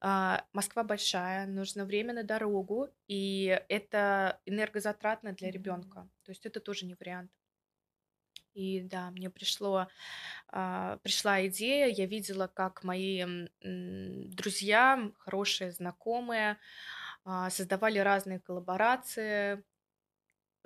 э, 0.00 0.36
Москва 0.52 0.82
большая, 0.84 1.46
нужно 1.46 1.84
время 1.84 2.14
на 2.14 2.24
дорогу, 2.24 2.88
и 3.08 3.62
это 3.68 4.40
энергозатратно 4.46 5.32
для 5.32 5.50
ребенка. 5.50 6.08
То 6.24 6.32
есть 6.32 6.46
это 6.46 6.60
тоже 6.60 6.86
не 6.86 6.94
вариант. 6.94 7.30
И 8.56 8.80
да, 8.80 9.10
мне 9.10 9.28
пришло, 9.28 9.86
а, 10.48 10.96
пришла 11.02 11.46
идея, 11.46 11.88
я 11.88 12.06
видела, 12.06 12.46
как 12.46 12.84
мои 12.84 13.48
друзья, 13.62 15.12
хорошие 15.18 15.72
знакомые, 15.72 16.52
а, 16.52 16.56
создавали 17.50 17.98
разные 17.98 18.40
коллаборации, 18.40 19.64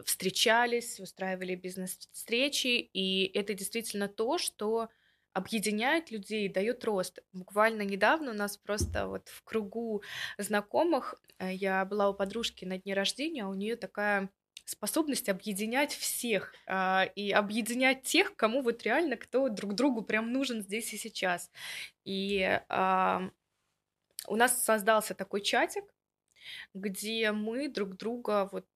встречались, 0.05 1.00
устраивали 1.00 1.55
бизнес-встречи, 1.55 2.88
и 2.93 3.26
это 3.35 3.55
действительно 3.55 4.09
то, 4.09 4.38
что 4.38 4.88
объединяет 5.33 6.11
людей, 6.11 6.49
дает 6.49 6.85
рост. 6.85 7.21
Буквально 7.33 7.83
недавно 7.83 8.33
у 8.33 8.35
нас 8.35 8.57
просто 8.57 9.07
вот 9.07 9.29
в 9.29 9.43
кругу 9.43 10.02
знакомых 10.38 11.14
э, 11.38 11.55
я 11.55 11.85
была 11.85 12.11
у 12.11 12.14
подружки 12.14 12.64
на 12.64 12.79
дне 12.79 12.95
рождения, 12.95 13.45
а 13.45 13.49
у 13.49 13.55
нее 13.55 13.76
такая 13.76 14.31
способность 14.64 15.29
объединять 15.29 15.93
всех 15.93 16.55
а, 16.67 17.05
и 17.17 17.31
объединять 17.33 18.02
тех, 18.05 18.37
кому 18.37 18.62
вот 18.62 18.83
реально 18.85 19.17
кто 19.17 19.49
друг 19.49 19.75
другу 19.75 20.02
прям 20.02 20.33
нужен 20.33 20.62
здесь 20.62 20.93
и 20.95 20.97
сейчас. 20.97 21.50
И 22.05 22.61
а, 22.69 23.31
у 24.29 24.37
нас 24.37 24.62
создался 24.64 25.14
такой 25.14 25.40
чатик, 25.40 25.85
где 26.75 27.33
мы 27.33 27.69
друг 27.69 27.97
друга 27.97 28.49
вот 28.53 28.67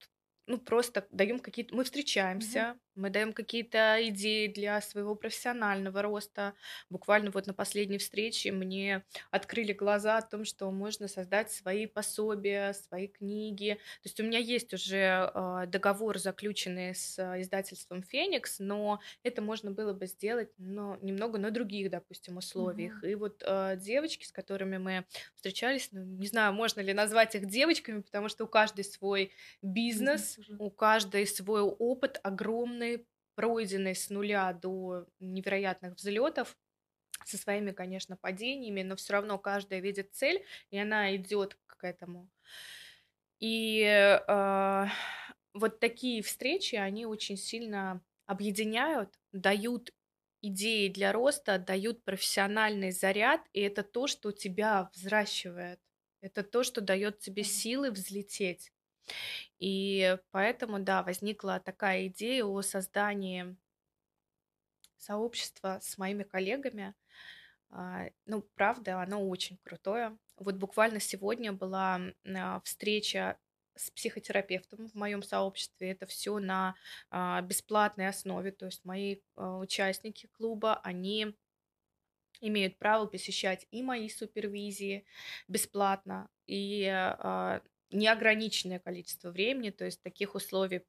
ну, 0.47 0.59
просто 0.59 1.07
даем 1.11 1.39
какие-то... 1.39 1.75
Мы 1.75 1.85
встречаемся, 1.85 2.79
мы 2.97 3.11
даем 3.11 3.33
какие-то 3.33 3.99
идеи 4.09 4.49
для 4.49 4.81
своего 4.81 5.15
профессионального 5.15 6.03
роста. 6.03 6.55
Буквально 6.91 7.31
вот 7.31 7.47
на 7.47 7.55
последней 7.55 7.99
встрече 7.99 8.53
мне 8.53 9.05
открыли 9.31 9.73
глаза 9.73 10.19
о 10.19 10.23
том, 10.23 10.45
что 10.45 10.71
можно 10.71 11.09
создать 11.09 11.53
свои 11.53 11.87
пособия, 11.87 12.73
свои 12.73 13.09
книги. 13.09 13.75
То 14.03 14.09
есть 14.09 14.21
у 14.21 14.25
меня 14.25 14.39
есть 14.39 14.73
уже 14.75 15.31
э, 15.35 15.65
договор, 15.69 16.19
заключенный 16.19 16.95
с 16.95 17.19
издательством 17.41 18.03
Феникс, 18.03 18.59
но 18.59 19.01
это 19.23 19.43
можно 19.43 19.71
было 19.71 19.93
бы 19.93 20.07
сделать 20.07 20.51
но 20.59 20.99
немного 21.03 21.39
на 21.39 21.51
других, 21.51 21.91
допустим, 21.91 22.37
условиях. 22.37 23.03
Mm-hmm. 23.03 23.11
И 23.11 23.15
вот 23.15 23.43
э, 23.47 23.77
девочки, 23.79 24.25
с 24.25 24.33
которыми 24.33 24.79
мы 24.79 25.05
встречались, 25.35 25.89
ну, 25.93 26.05
не 26.05 26.27
знаю, 26.27 26.53
можно 26.53 26.81
ли 26.81 26.93
назвать 26.93 27.35
их 27.35 27.47
девочками, 27.47 28.01
потому 28.01 28.29
что 28.29 28.45
у 28.45 28.49
каждой 28.49 28.85
свой 28.85 29.33
бизнес, 29.63 30.39
mm-hmm. 30.39 30.57
у 30.59 30.71
каждой 30.71 31.27
свой 31.27 31.63
опыт 31.63 32.21
огромный 32.23 32.84
огромный, 32.85 33.07
пройденный 33.35 33.95
с 33.95 34.11
нуля 34.11 34.53
до 34.53 35.07
невероятных 35.19 35.97
взлетов, 35.97 36.57
со 37.25 37.37
своими, 37.37 37.73
конечно, 37.73 38.17
падениями, 38.17 38.83
но 38.83 38.97
все 38.97 39.15
равно 39.15 39.39
каждая 39.39 39.81
видит 39.81 40.15
цель, 40.15 40.45
и 40.71 40.79
она 40.79 41.17
идет 41.17 41.59
к 41.67 41.85
этому. 41.85 42.29
И 43.41 43.83
э, 43.83 44.87
вот 45.55 45.81
такие 45.81 46.23
встречи, 46.23 46.77
они 46.77 47.07
очень 47.07 47.37
сильно 47.37 48.01
объединяют, 48.27 49.19
дают 49.33 49.93
идеи 50.43 50.89
для 50.89 51.13
роста, 51.13 51.59
дают 51.59 52.05
профессиональный 52.05 52.91
заряд, 52.91 53.41
и 53.53 53.61
это 53.61 53.83
то, 53.83 54.07
что 54.07 54.31
тебя 54.31 54.91
взращивает. 54.95 55.81
Это 56.21 56.43
то, 56.43 56.63
что 56.63 56.81
дает 56.81 57.19
тебе 57.19 57.43
силы 57.43 57.91
взлететь. 57.91 58.74
И 59.59 60.19
поэтому, 60.31 60.79
да, 60.81 61.03
возникла 61.03 61.61
такая 61.61 62.09
идея 62.09 62.45
о 62.45 62.63
создании 62.63 63.57
сообщества 65.05 65.79
с 65.83 65.99
моими 65.99 66.23
коллегами. 66.23 66.95
А, 67.71 68.07
ну, 68.27 68.43
правда, 68.55 69.01
оно 69.01 69.29
очень 69.29 69.59
крутое. 69.63 70.17
Вот 70.37 70.57
буквально 70.57 71.01
сегодня 71.01 71.53
была 71.53 72.01
а, 72.25 72.61
встреча 72.61 73.39
с 73.77 73.91
психотерапевтом 73.91 74.89
в 74.89 74.95
моем 74.95 75.23
сообществе. 75.23 75.91
Это 75.91 76.07
все 76.07 76.39
на 76.39 76.75
а, 77.11 77.41
бесплатной 77.43 78.09
основе. 78.09 78.53
То 78.53 78.67
есть 78.67 78.85
мои 78.85 79.19
участники 79.37 80.29
клуба, 80.33 80.81
они 80.83 81.37
имеют 82.41 82.79
право 82.79 83.07
посещать 83.07 83.67
и 83.71 83.83
мои 83.83 84.09
супервизии 84.09 85.07
бесплатно, 85.49 86.29
и 86.47 86.85
неограниченное 87.95 88.79
количество 88.79 89.31
времени, 89.31 89.71
то 89.71 89.85
есть 89.85 90.03
таких 90.03 90.35
условий 90.35 90.83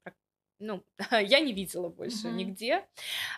ну, 0.58 0.84
я 1.10 1.40
не 1.40 1.52
видела 1.52 1.88
больше 1.90 2.28
uh-huh. 2.28 2.32
нигде. 2.32 2.86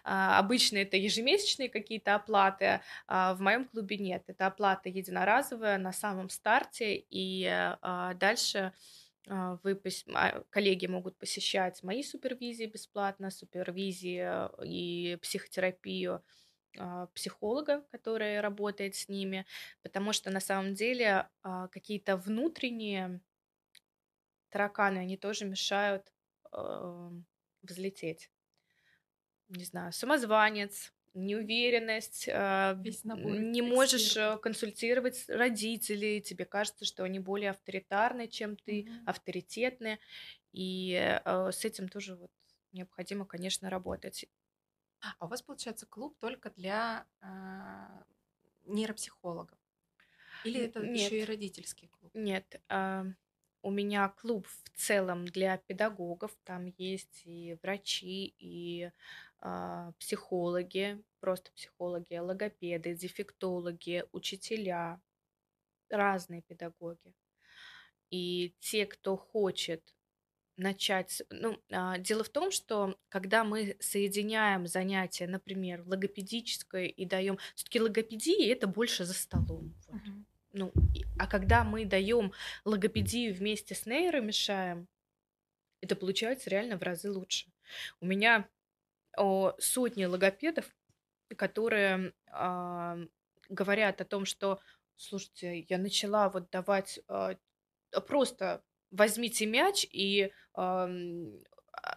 А, 0.05 0.39
обычно 0.39 0.79
это 0.79 0.97
ежемесячные 0.97 1.69
какие-то 1.69 2.15
оплаты, 2.15 2.81
а 3.09 3.35
в 3.35 3.41
моем 3.41 3.65
клубе 3.65 3.99
нет. 3.99 4.23
Это 4.29 4.47
оплата 4.47 4.89
единоразовая 4.89 5.79
на 5.79 5.93
самом 5.93 6.29
старте, 6.29 7.05
и 7.11 7.45
а, 7.49 8.15
дальше 8.15 8.73
а, 9.29 9.59
вы, 9.63 9.81
а, 10.15 10.43
коллеги 10.51 10.87
могут 10.87 11.19
посещать 11.19 11.83
мои 11.83 12.03
супервизии 12.03 12.67
бесплатно, 12.67 13.31
супервизии 13.31 14.49
и 14.65 15.17
психотерапию 15.17 16.23
а, 16.79 17.07
психолога, 17.09 17.85
который 17.91 18.41
работает 18.41 18.95
с 18.95 19.09
ними, 19.09 19.45
потому 19.83 20.13
что 20.13 20.31
на 20.31 20.41
самом 20.41 20.75
деле 20.75 21.29
какие-то 21.71 22.17
внутренние 22.17 23.21
тараканы, 24.51 24.99
они 24.99 25.17
тоже 25.17 25.45
мешают 25.45 26.13
э, 26.53 27.11
взлететь. 27.63 28.31
Не 29.49 29.65
знаю, 29.65 29.93
самозванец, 29.93 30.93
неуверенность, 31.15 32.29
э, 32.29 32.77
не 32.85 33.63
можешь 33.63 34.17
э, 34.17 34.39
консультировать 34.39 35.25
родителей, 35.29 36.21
тебе 36.21 36.45
кажется, 36.45 36.85
что 36.85 37.05
они 37.05 37.19
более 37.19 37.51
авторитарны, 37.51 38.29
чем 38.29 38.57
ты, 38.57 38.83
mm-hmm. 38.83 39.05
авторитетны, 39.07 39.99
и 40.53 41.21
э, 41.25 41.51
с 41.53 41.65
этим 41.65 41.89
тоже 41.89 42.17
вот 42.17 42.31
необходимо, 42.73 43.25
конечно, 43.27 43.71
работать. 43.71 44.27
А 45.01 45.25
у 45.25 45.29
вас 45.29 45.43
получается 45.43 45.87
клуб 45.87 46.17
только 46.19 46.51
для 46.51 47.07
э, 47.21 47.27
нейропсихологов? 48.67 49.59
Или 50.45 50.61
это 50.61 50.81
Нет. 50.81 50.97
еще 50.97 51.21
и 51.21 51.25
родительский 51.25 51.89
клуб? 51.89 52.11
Нет. 52.15 52.61
Э, 52.69 53.05
у 53.69 53.71
меня 53.71 54.09
клуб 54.09 54.47
в 54.47 54.71
целом 54.75 55.27
для 55.27 55.59
педагогов. 55.59 56.33
Там 56.45 56.73
есть 56.79 57.23
и 57.25 57.59
врачи, 57.63 58.35
и 58.39 58.91
а, 59.41 59.93
психологи, 59.99 61.03
просто 61.21 61.53
психологи, 61.53 62.17
логопеды, 62.17 62.95
дефектологи, 62.95 64.05
учителя, 64.13 65.01
разные 65.91 66.41
педагоги. 66.43 67.13
И 68.11 68.55
те, 68.59 68.87
кто 68.87 69.19
хочет 69.19 69.95
начать... 70.57 71.23
Ну, 71.29 71.63
а, 71.71 71.99
дело 71.99 72.25
в 72.25 72.31
том, 72.31 72.51
что 72.51 72.99
когда 73.11 73.45
мы 73.45 73.77
соединяем 73.81 74.67
занятия, 74.67 75.27
например, 75.27 75.83
логопедическое 75.87 76.87
и 76.87 77.05
даем... 77.05 77.39
Все-таки 77.55 77.81
логопедия 77.81 78.51
это 78.51 78.67
больше 78.67 79.05
за 79.05 79.13
столом. 79.13 79.75
Вот. 79.89 80.01
Мгм. 80.01 80.18
Ну, 80.59 80.73
а 81.19 81.27
когда 81.27 81.65
мы 81.65 81.85
даем 81.85 82.33
логопедию 82.65 83.35
вместе 83.35 83.75
с 83.75 83.87
нейромешаем, 83.87 84.89
это 85.81 85.95
получается 85.95 86.51
реально 86.51 86.77
в 86.77 86.83
разы 86.83 87.11
лучше. 87.11 87.47
У 88.01 88.07
меня 88.07 88.49
о, 89.17 89.55
сотни 89.59 90.05
логопедов, 90.05 90.67
которые 91.37 92.13
а, 92.31 92.99
говорят 93.49 94.01
о 94.01 94.05
том, 94.05 94.25
что, 94.25 94.61
слушайте, 94.97 95.61
я 95.69 95.79
начала 95.79 96.29
вот 96.29 96.51
давать 96.51 97.01
а, 97.09 97.37
просто 98.07 98.63
возьмите 98.91 99.47
мяч 99.47 99.87
и 99.93 100.33
а, 100.55 100.91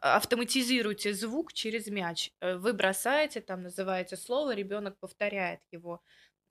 автоматизируйте 0.01 1.13
звук 1.13 1.53
через 1.53 1.87
мяч. 1.87 2.31
Э, 2.39 2.55
вы 2.57 2.73
бросаете, 2.73 3.41
там 3.41 3.63
называете 3.63 4.15
слово, 4.15 4.53
ребенок 4.53 4.97
повторяет 4.99 5.61
его. 5.71 6.01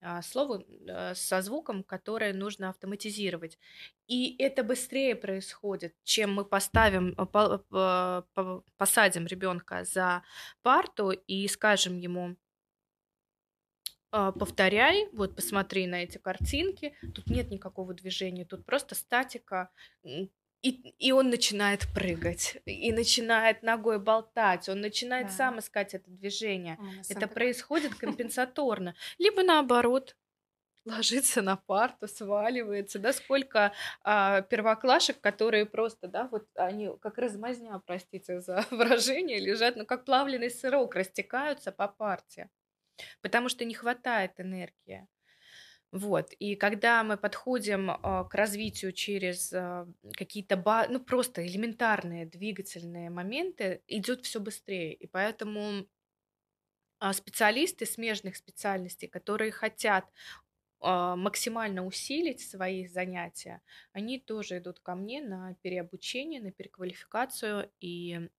А, 0.03 0.23
слово 0.23 0.65
э, 0.87 1.15
со 1.15 1.43
звуком, 1.43 1.83
которое 1.85 2.33
нужно 2.33 2.71
автоматизировать. 2.71 3.59
И 4.07 4.35
это 4.39 4.65
быстрее 4.65 5.15
происходит, 5.15 5.95
чем 6.05 6.33
мы 6.33 6.45
поставим, 6.47 7.15
э, 7.19 8.23
посадим 8.79 9.27
ребенка 9.27 9.85
за 9.85 10.23
парту 10.63 11.11
и 11.11 11.47
скажем 11.49 11.99
ему, 11.99 12.37
«А, 14.13 14.33
повторяй, 14.33 15.09
вот 15.13 15.37
посмотри 15.37 15.87
на 15.87 16.03
эти 16.03 16.19
картинки, 16.19 16.97
тут 17.15 17.27
нет 17.29 17.51
никакого 17.51 17.95
движения, 17.95 18.45
тут 18.45 18.65
просто 18.65 18.95
статика, 18.95 19.71
и, 20.63 20.71
и 20.99 21.13
он 21.13 21.31
начинает 21.31 21.87
прыгать, 21.95 22.59
и 22.67 22.93
начинает 22.93 23.63
ногой 23.63 23.99
болтать, 23.99 24.69
он 24.69 24.81
начинает 24.81 25.29
да. 25.29 25.33
сам 25.33 25.59
искать 25.59 25.95
это 25.95 26.11
движение. 26.11 26.79
это 27.09 27.27
происходит 27.29 27.95
компенсаторно. 27.99 28.95
Либо 29.19 29.43
наоборот, 29.43 30.17
ложится 30.85 31.43
на 31.43 31.57
парту, 31.57 32.09
сваливается, 32.09 32.99
да, 32.99 33.13
сколько 33.13 33.73
а, 34.03 34.43
первоклашек, 34.43 35.21
которые 35.21 35.67
просто, 35.67 36.09
да, 36.09 36.29
вот 36.31 36.47
они 36.55 36.91
как 37.01 37.19
размазня, 37.19 37.81
простите 37.87 38.41
за 38.41 38.65
выражение, 38.71 39.39
лежат, 39.39 39.77
ну, 39.77 39.87
как 39.87 40.05
плавленый 40.05 40.51
сырок, 40.51 40.95
растекаются 40.95 41.73
по 41.73 41.89
парте, 41.89 42.51
потому 43.21 43.49
что 43.49 43.65
не 43.65 43.75
хватает 43.75 44.33
энергии. 44.39 45.07
Вот. 45.93 46.33
И 46.35 46.55
когда 46.55 47.03
мы 47.03 47.17
подходим 47.17 47.91
э, 47.91 47.97
к 48.29 48.35
развитию 48.35 48.93
через 48.93 49.53
э, 49.53 49.87
какие-то, 50.17 50.57
ба- 50.57 50.87
ну, 50.89 51.01
просто 51.01 51.45
элементарные 51.45 52.27
двигательные 52.27 53.11
моменты, 53.11 53.83
идет 53.89 54.25
все 54.25 54.39
быстрее. 54.39 54.95
И 54.95 55.07
поэтому 55.09 55.87
э, 57.01 57.13
специалисты 57.13 57.87
смежных 57.87 58.37
специальностей, 58.37 59.09
которые 59.09 59.51
хотят 59.53 60.07
максимально 60.83 61.85
усилить 61.85 62.41
свои 62.41 62.87
занятия, 62.87 63.61
они 63.93 64.19
тоже 64.19 64.57
идут 64.57 64.81
ко 64.81 64.95
мне 64.95 65.21
на 65.21 65.55
переобучение, 65.61 66.41
на 66.41 66.53
переквалификацию. 66.53 67.71
И 67.83 68.31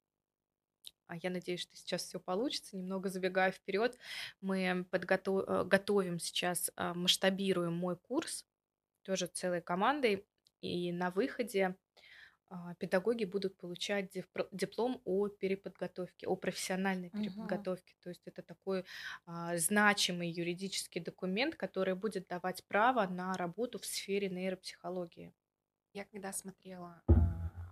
я 1.15 1.29
надеюсь, 1.29 1.61
что 1.61 1.75
сейчас 1.75 2.03
все 2.03 2.19
получится. 2.19 2.77
Немного 2.77 3.09
забегая 3.09 3.51
вперед, 3.51 3.97
мы 4.41 4.85
подготов... 4.89 5.43
Э, 5.47 5.63
готовим 5.63 6.19
сейчас, 6.19 6.71
а, 6.75 6.93
масштабируем 6.93 7.73
мой 7.73 7.97
курс 7.97 8.45
тоже 9.03 9.27
целой 9.27 9.61
командой. 9.61 10.25
И 10.61 10.91
на 10.91 11.09
выходе 11.09 11.75
а, 12.49 12.75
педагоги 12.75 13.23
будут 13.23 13.57
получать 13.57 14.11
диплом 14.51 15.01
о 15.05 15.29
переподготовке, 15.29 16.27
о 16.27 16.35
профессиональной 16.35 17.09
переподготовке. 17.09 17.93
Угу. 17.93 18.03
То 18.03 18.09
есть 18.09 18.21
это 18.25 18.41
такой 18.41 18.83
а, 19.25 19.57
значимый 19.57 20.29
юридический 20.29 20.99
документ, 21.01 21.55
который 21.55 21.95
будет 21.95 22.27
давать 22.27 22.63
право 22.65 23.07
на 23.07 23.33
работу 23.33 23.79
в 23.79 23.85
сфере 23.85 24.29
нейропсихологии. 24.29 25.33
Я 25.93 26.03
когда 26.05 26.33
смотрела 26.33 27.01
а, 27.07 27.20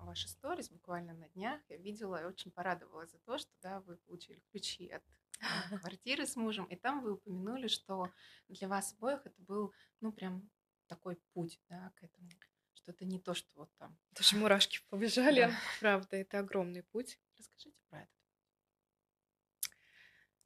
ваши 0.09 0.27
сторис 0.27 0.69
буквально 0.69 1.13
на 1.13 1.29
днях, 1.29 1.61
я 1.69 1.77
видела 1.77 2.21
и 2.21 2.25
очень 2.25 2.51
порадовалась 2.51 3.11
за 3.11 3.19
то, 3.19 3.37
что 3.37 3.51
да, 3.61 3.79
вы 3.81 3.97
получили 3.97 4.41
ключи 4.51 4.89
от 4.89 5.03
э, 5.39 5.77
квартиры 5.79 6.25
с 6.25 6.35
мужем, 6.35 6.65
и 6.65 6.75
там 6.75 7.01
вы 7.01 7.13
упомянули, 7.13 7.67
что 7.67 8.11
для 8.47 8.67
вас 8.67 8.93
обоих 8.93 9.25
это 9.25 9.39
был, 9.43 9.71
ну, 10.01 10.11
прям 10.11 10.49
такой 10.87 11.17
путь, 11.33 11.61
да, 11.69 11.91
к 11.95 12.03
этому. 12.03 12.29
Что 12.73 12.91
это 12.91 13.05
не 13.05 13.19
то, 13.19 13.35
что 13.35 13.49
вот 13.55 13.69
там. 13.77 13.97
Даже 14.11 14.35
мурашки 14.35 14.79
побежали. 14.89 15.41
Да. 15.41 15.51
Правда, 15.79 16.17
это 16.17 16.39
огромный 16.39 16.83
путь. 16.83 17.19
Расскажите 17.37 17.77
про 17.89 18.01
это. 18.01 18.11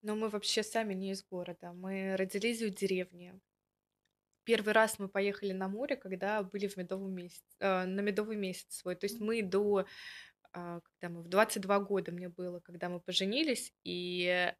Но 0.02 0.16
мы 0.16 0.28
вообще 0.28 0.64
сами 0.64 0.94
не 0.94 1.12
из 1.12 1.24
города. 1.24 1.72
Мы 1.72 2.18
родились 2.18 2.62
в 2.62 2.70
деревне. 2.70 3.40
Первый 4.44 4.74
раз 4.74 5.00
мы 5.00 5.08
поехали 5.08 5.54
на 5.54 5.68
море, 5.68 5.96
когда 5.96 6.44
были 6.44 6.68
в 6.68 6.78
медовом 6.78 7.14
месяц, 7.14 7.44
э, 7.60 7.86
на 7.86 8.02
медовый 8.02 8.36
месяц 8.36 8.76
свой. 8.76 8.96
То 8.96 9.06
есть 9.06 9.20
мы 9.20 9.42
до, 9.42 9.82
э, 9.82 10.80
когда 10.84 11.10
мы 11.10 11.22
в 11.24 11.30
22 11.30 11.80
года 11.80 12.12
мне 12.12 12.30
было, 12.30 12.60
когда 12.60 12.90
мы 12.90 13.00
поженились, 13.00 13.74
и 13.84 14.54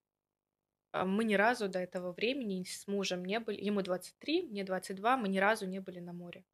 а, 0.94 1.06
мы 1.06 1.24
ни 1.24 1.34
разу 1.34 1.68
до 1.70 1.80
этого 1.80 2.14
времени 2.14 2.64
с 2.64 2.88
мужем 2.88 3.26
не 3.26 3.40
были, 3.40 3.60
ему 3.62 3.82
23, 3.82 4.44
мне 4.44 4.64
22, 4.64 5.18
мы 5.18 5.28
ни 5.28 5.40
разу 5.40 5.66
не 5.68 5.80
были 5.80 6.00
на 6.00 6.14
море. 6.14 6.46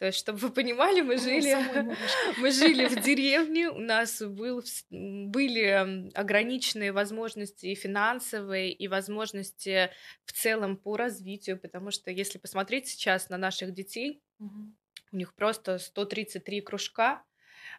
То 0.00 0.06
есть, 0.06 0.18
чтобы 0.18 0.38
вы 0.38 0.50
понимали, 0.50 1.02
мы 1.02 1.18
жили, 1.18 1.54
мы 2.38 2.50
жили 2.52 2.86
в 2.86 3.02
деревне, 3.02 3.68
у 3.68 3.80
нас 3.80 4.22
был, 4.22 4.62
были 4.88 6.10
ограниченные 6.14 6.92
возможности 6.92 7.66
и 7.66 7.74
финансовые, 7.74 8.72
и 8.72 8.88
возможности 8.88 9.90
в 10.24 10.32
целом 10.32 10.78
по 10.78 10.96
развитию, 10.96 11.60
потому 11.60 11.90
что 11.90 12.10
если 12.10 12.38
посмотреть 12.38 12.88
сейчас 12.88 13.28
на 13.28 13.36
наших 13.36 13.74
детей, 13.74 14.22
угу. 14.38 14.72
у 15.12 15.16
них 15.16 15.34
просто 15.34 15.76
133 15.78 16.62
кружка, 16.62 17.22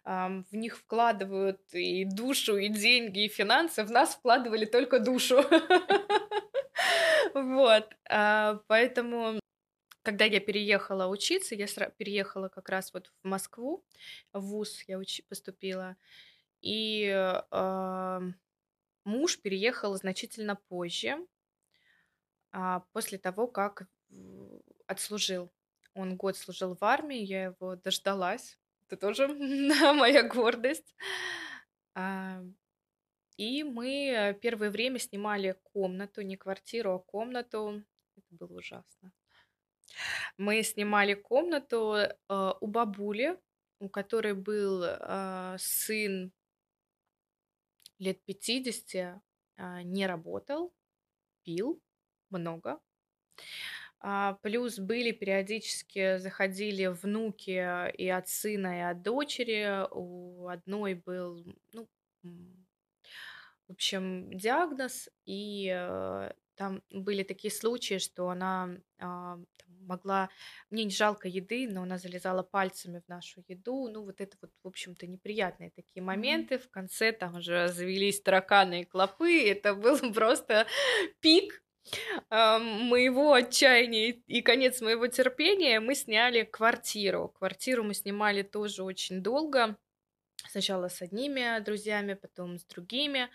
в 0.06 0.46
них 0.52 0.78
вкладывают 0.78 1.62
и 1.74 2.06
душу, 2.06 2.58
и 2.58 2.70
деньги, 2.70 3.26
и 3.26 3.30
финансы, 3.30 3.84
в 3.84 3.90
нас 3.90 4.14
вкладывали 4.14 4.66
только 4.66 5.00
душу. 5.00 5.44
Вот, 7.34 7.88
а, 8.10 8.60
поэтому 8.68 9.40
когда 10.04 10.26
я 10.26 10.40
переехала 10.40 11.08
учиться, 11.08 11.56
я 11.56 11.68
переехала 11.98 12.50
как 12.50 12.70
раз 12.70 12.94
вот 12.94 13.12
в 13.24 13.28
Москву, 13.28 13.84
в 14.34 14.40
ВУЗ 14.42 14.84
я 14.88 15.00
уч- 15.00 15.24
поступила, 15.28 15.98
и 16.62 17.06
э, 17.08 18.20
муж 19.06 19.40
переехал 19.42 19.96
значительно 19.96 20.56
позже, 20.56 21.18
а, 22.52 22.82
после 22.92 23.18
того, 23.18 23.48
как 23.48 23.88
отслужил. 24.88 25.52
Он 25.94 26.16
год 26.16 26.38
служил 26.38 26.76
в 26.76 26.84
армии, 26.84 27.20
я 27.20 27.46
его 27.46 27.76
дождалась. 27.76 28.58
Это 28.88 28.98
тоже 28.98 29.28
моя 29.94 30.24
гордость. 30.24 30.96
А, 31.94 32.44
и 33.38 33.64
мы 33.64 34.38
первое 34.42 34.70
время 34.70 35.00
снимали 35.00 35.58
комнату, 35.64 36.22
не 36.22 36.38
квартиру, 36.38 36.94
а 36.94 37.00
комнату. 37.00 37.84
Это 38.16 38.28
было 38.36 38.58
ужасно. 38.58 39.12
Мы 40.38 40.64
снимали 40.64 41.14
комнату 41.14 41.96
э, 41.96 42.54
у 42.62 42.68
бабули, 42.68 43.40
у 43.80 43.90
которой 43.90 44.34
был 44.34 44.84
э, 44.84 45.56
сын 45.60 46.32
лет 48.00 48.24
50, 48.26 48.96
э, 48.96 49.82
не 49.84 50.08
работал, 50.08 50.74
пил 51.44 51.82
много. 52.30 52.80
А, 54.04 54.34
плюс 54.42 54.80
были 54.80 55.12
периодически, 55.12 56.18
заходили 56.18 56.88
внуки 56.88 57.92
и 57.98 58.08
от 58.10 58.28
сына, 58.28 58.80
и 58.80 58.82
от 58.82 59.04
дочери. 59.04 59.88
У 59.92 60.48
одной 60.48 60.96
был, 60.96 61.46
ну, 61.72 61.88
в 63.68 63.72
общем, 63.72 64.36
диагноз, 64.36 65.08
и 65.26 65.72
э, 65.72 66.32
там 66.56 66.82
были 66.90 67.24
такие 67.24 67.52
случаи, 67.52 68.00
что 68.00 68.30
она 68.30 68.76
а, 69.00 69.40
могла, 69.92 70.30
мне 70.70 70.86
не 70.86 70.92
жалко 70.92 71.28
еды, 71.28 71.68
но 71.70 71.84
она 71.84 71.98
залезала 71.98 72.44
пальцами 72.44 73.02
в 73.06 73.10
нашу 73.10 73.44
еду. 73.48 73.90
Ну, 73.90 74.04
вот 74.04 74.22
это 74.22 74.38
вот, 74.42 74.52
в 74.64 74.68
общем-то, 74.68 75.08
неприятные 75.08 75.72
такие 75.72 76.02
моменты. 76.02 76.58
В 76.58 76.70
конце 76.70 77.12
там 77.12 77.36
уже 77.36 77.68
завелись 77.68 78.22
тараканы 78.22 78.82
и 78.82 78.86
клопы. 78.86 79.50
Это 79.50 79.76
был 79.76 79.98
просто 80.14 80.66
пик 81.20 81.64
моего 82.30 83.34
отчаяния 83.34 84.12
и 84.28 84.42
конец 84.42 84.82
моего 84.82 85.08
терпения. 85.08 85.80
Мы 85.80 85.96
сняли 85.96 86.44
квартиру. 86.44 87.30
Квартиру 87.30 87.84
мы 87.84 87.94
снимали 87.94 88.44
тоже 88.44 88.84
очень 88.84 89.22
долго. 89.22 89.78
Сначала 90.50 90.90
с 90.90 91.02
одними 91.02 91.60
друзьями, 91.60 92.14
потом 92.14 92.58
с 92.58 92.66
другими. 92.66 93.30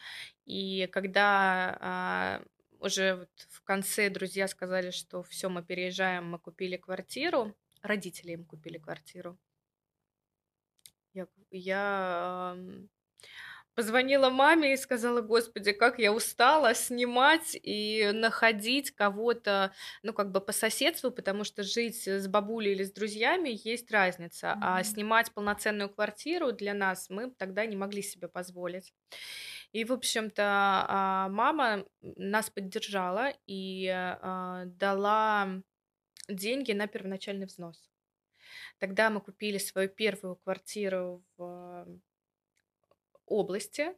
И 0.44 0.88
когда 0.92 1.76
а, 1.80 2.42
уже 2.86 3.16
вот 3.16 3.30
в 3.50 3.62
конце 3.62 4.10
друзья 4.10 4.48
сказали, 4.48 4.90
что 4.90 5.22
все, 5.22 5.48
мы 5.48 5.64
переезжаем, 5.64 6.28
мы 6.30 6.38
купили 6.38 6.76
квартиру. 6.76 7.54
Родители 7.82 8.32
им 8.32 8.44
купили 8.44 8.78
квартиру. 8.78 9.38
Я, 11.14 11.26
я 11.50 12.56
Позвонила 13.74 14.30
маме 14.30 14.72
и 14.72 14.76
сказала: 14.78 15.20
"Господи, 15.20 15.72
как 15.72 15.98
я 15.98 16.10
устала 16.12 16.72
снимать 16.74 17.54
и 17.62 18.10
находить 18.14 18.90
кого-то, 18.92 19.72
ну, 20.02 20.14
как 20.14 20.32
бы 20.32 20.40
по 20.40 20.52
соседству", 20.52 21.10
потому 21.10 21.44
что 21.44 21.62
жить 21.62 22.08
с 22.08 22.26
бабулей 22.26 22.72
или 22.72 22.84
с 22.84 22.92
друзьями 22.92 23.50
есть 23.68 23.90
разница, 23.90 24.56
а 24.62 24.82
Мгм. 24.82 24.82
снимать 24.82 25.34
полноценную 25.34 25.90
квартиру 25.90 26.52
для 26.52 26.72
нас 26.72 27.10
мы 27.10 27.30
тогда 27.30 27.66
не 27.66 27.76
могли 27.76 28.00
себе 28.00 28.28
позволить. 28.28 28.94
И, 29.72 29.84
в 29.84 29.92
общем-то, 29.92 30.42
а, 30.88 31.28
мама 31.28 31.86
нас 32.00 32.50
поддержала 32.50 33.32
и, 33.46 33.88
а, 33.88 34.64
дала 34.66 35.62
деньги 36.28 36.72
на 36.72 36.86
первоначальный 36.86 37.46
взнос. 37.46 37.88
Тогда 38.78 39.10
мы 39.10 39.20
купили 39.20 39.58
свою 39.58 39.88
первую 39.88 40.36
квартиру 40.36 41.24
в 41.36 41.86
области. 43.26 43.96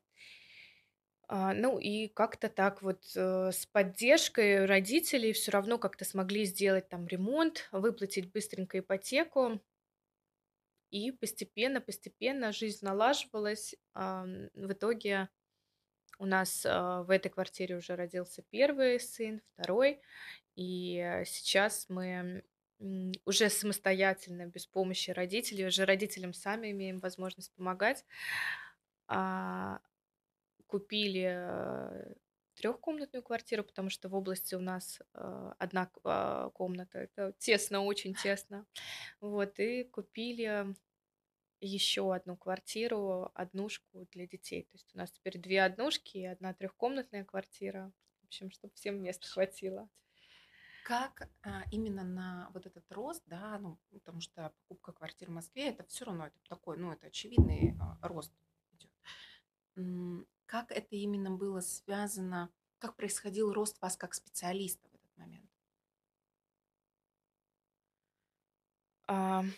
А, 1.31 1.53
ну 1.53 1.79
и 1.79 2.09
как-то 2.09 2.49
так 2.49 2.81
вот, 2.83 3.05
э, 3.15 3.51
с 3.53 3.67
поддержкой 3.67 4.65
родителей 4.65 5.33
всё 5.33 5.53
равно 5.53 5.79
как-то 5.79 6.05
смогли 6.07 6.45
сделать 6.47 6.89
там 6.89 7.07
ремонт, 7.07 7.69
выплатить 7.71 8.33
быстренько 8.33 8.79
ипотеку. 8.79 9.61
И 10.93 11.11
постепенно 11.13 11.81
постепенно 11.81 12.53
жизнь 12.53 12.85
налаживалась. 12.85 13.75
В 13.95 14.73
итоге 14.73 15.29
у 16.19 16.27
нас, 16.27 16.65
а, 16.67 17.03
в 17.05 17.11
этой 17.11 17.31
квартире 17.31 17.77
уже 17.77 17.97
родился 17.97 18.43
1 18.51 18.99
сын, 18.99 19.41
2, 19.57 19.99
и 20.57 21.23
сейчас 21.27 21.87
мы, 21.89 22.45
уже 23.25 23.49
самостоятельно, 23.51 24.47
без 24.47 24.67
помощи 24.67 25.11
родителей, 25.11 25.67
уже 25.67 25.85
родителям 25.85 26.33
сами 26.35 26.71
имеем 26.73 26.99
возможность 26.99 27.53
помогать. 27.55 28.05
А, 29.09 29.81
купили, 30.67 31.27
э, 31.31 32.15
трехкомнатную 32.57 33.23
квартиру, 33.23 33.65
потому 33.65 33.91
что 33.91 34.09
в 34.09 34.15
области 34.15 34.55
у 34.55 34.61
нас, 34.61 35.01
э, 35.15 35.53
1 35.59 35.87
к 35.87 36.01
а, 36.05 36.51
комната. 36.51 36.99
Это 36.99 37.33
тесно, 37.39 37.85
очень 37.85 38.15
тесно. 38.15 38.67
Вот, 39.21 39.59
и 39.61 39.85
купили 39.85 40.75
еще 41.61 42.13
1 42.15 42.37
квартиру, 42.37 43.31
однушку 43.35 44.07
для 44.13 44.27
детей. 44.27 44.65
То 44.65 44.75
есть 44.75 44.95
у 44.95 44.99
нас 44.99 45.13
теперь 45.13 45.39
2 45.39 45.65
однушки 45.65 46.19
и 46.19 46.25
1 46.27 46.55
трехкомнатная 46.55 47.25
квартира. 47.25 47.93
В 48.23 48.27
общем, 48.27 48.51
чтоб 48.51 48.75
всем 48.75 49.03
места 49.03 49.27
хватило. 49.29 49.89
Как, 50.85 51.29
а, 51.43 51.65
именно 51.71 52.03
на 52.05 52.51
вот 52.55 52.67
этот 52.67 52.91
рост, 52.93 53.23
да, 53.27 53.59
ну, 53.59 53.79
потому 53.93 54.21
что 54.21 54.53
покупка 54.69 54.93
квартиры 54.93 55.31
в 55.31 55.35
Москве- 55.35 55.69
это 55.69 55.85
всё 55.85 56.07
равно, 56.07 56.27
это 56.27 56.37
такой, 56.49 56.79
ну, 56.79 56.93
это 56.93 57.09
очевидный, 57.09 57.75
а, 57.81 57.99
рост 58.09 58.33
идёт. 58.73 58.91
М, 59.77 60.27
как 60.47 60.73
это 60.73 60.97
именно 60.97 61.31
было 61.33 61.61
связано, 61.61 62.51
как 62.79 62.97
происходил 62.97 63.53
рост 63.53 63.81
вас 63.83 63.97
как 63.97 64.15
специалиста 64.15 64.89
в 64.91 64.95
этот 64.95 65.17
момент? 65.17 65.51
Ам, 69.09 69.53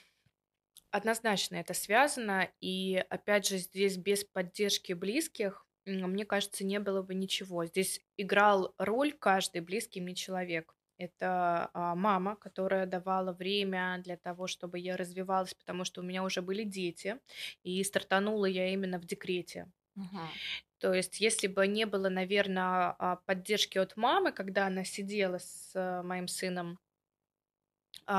однозначно 0.90 1.57
это 1.57 1.74
связано. 1.74 2.48
И 2.61 2.96
опять 3.11 3.46
же, 3.48 3.59
здесь 3.59 3.96
без 3.96 4.24
поддержки 4.24 4.92
близких, 4.92 5.66
м, 5.87 6.11
мне 6.12 6.24
кажется, 6.24 6.64
не 6.64 6.79
было 6.81 7.03
бы 7.03 7.14
ничего. 7.14 7.64
Здесь 7.66 8.00
играл 8.16 8.74
роль 8.79 9.12
каждый 9.12 9.61
близкий 9.62 10.00
мне 10.00 10.14
человек. 10.14 10.74
Это, 10.98 11.70
а, 11.72 11.94
мама, 11.94 12.37
которая 12.37 12.85
давала 12.87 13.33
время 13.33 14.00
для 14.05 14.16
того, 14.18 14.46
чтобы 14.46 14.79
я 14.79 14.96
развивалась, 14.98 15.55
потому 15.55 15.85
что 15.85 16.03
у 16.03 16.05
меня 16.05 16.22
уже 16.22 16.42
были 16.42 16.62
дети, 16.64 17.18
и 17.62 17.83
стартанула 17.85 18.44
я 18.46 18.68
именно 18.72 18.98
в 18.98 19.07
декрете. 19.07 19.72
Мгм. 19.94 20.40
То 20.79 20.94
есть, 20.94 21.20
если 21.20 21.46
бы 21.46 21.66
не 21.66 21.85
было, 21.87 22.09
наверно, 22.09 22.94
а, 22.98 23.16
поддержки 23.16 23.76
от 23.79 23.96
мамы, 23.96 24.33
когда 24.33 24.66
она 24.66 24.85
сидела 24.85 25.38
с, 25.38 25.72
э, 25.74 26.03
моим 26.03 26.26
сыном 26.26 26.79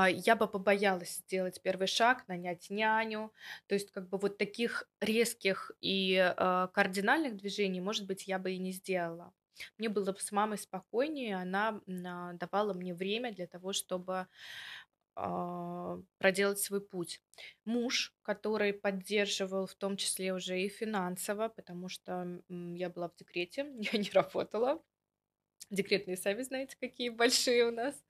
я 0.08 0.36
бы 0.36 0.48
побоялась 0.48 1.16
сделать 1.18 1.60
1 1.62 1.86
шаг, 1.86 2.26
нанять 2.28 2.70
няню. 2.70 3.32
То 3.66 3.74
есть, 3.74 3.90
как 3.92 4.08
бы, 4.08 4.18
вот 4.18 4.38
таких 4.38 4.88
резких 5.00 5.70
и, 5.80 6.16
а, 6.36 6.68
кардинальных 6.68 7.36
движений, 7.36 7.80
может 7.80 8.06
быть, 8.06 8.26
я 8.28 8.38
бы 8.38 8.52
и 8.52 8.58
не 8.58 8.72
сделала. 8.72 9.32
Мне 9.78 9.88
было 9.90 10.12
бы 10.12 10.20
с 10.20 10.32
мамой 10.32 10.58
спокойнее, 10.58 11.36
она, 11.36 11.80
а, 12.06 12.32
давала 12.34 12.74
мне 12.74 12.94
время 12.94 13.32
для 13.34 13.46
того, 13.46 13.72
чтобы, 13.72 14.26
а, 15.16 15.98
проделать 16.18 16.60
свой 16.60 16.80
путь. 16.82 17.22
Муж, 17.66 18.14
который 18.22 18.72
поддерживал, 18.74 19.66
в 19.66 19.74
том 19.76 19.96
числе 19.98 20.34
уже 20.34 20.60
и 20.62 20.68
финансово, 20.70 21.48
потому 21.48 21.88
что, 21.90 22.42
я 22.50 22.90
была 22.90 23.08
в 23.10 23.16
декрете, 23.16 23.66
я 23.92 23.98
не 24.00 24.10
работала. 24.12 24.82
Декретные 25.72 26.18
сами 26.18 26.42
знаете, 26.42 26.76
какие 26.78 27.08
большие 27.08 27.64
у 27.66 27.70
нас. 27.72 28.04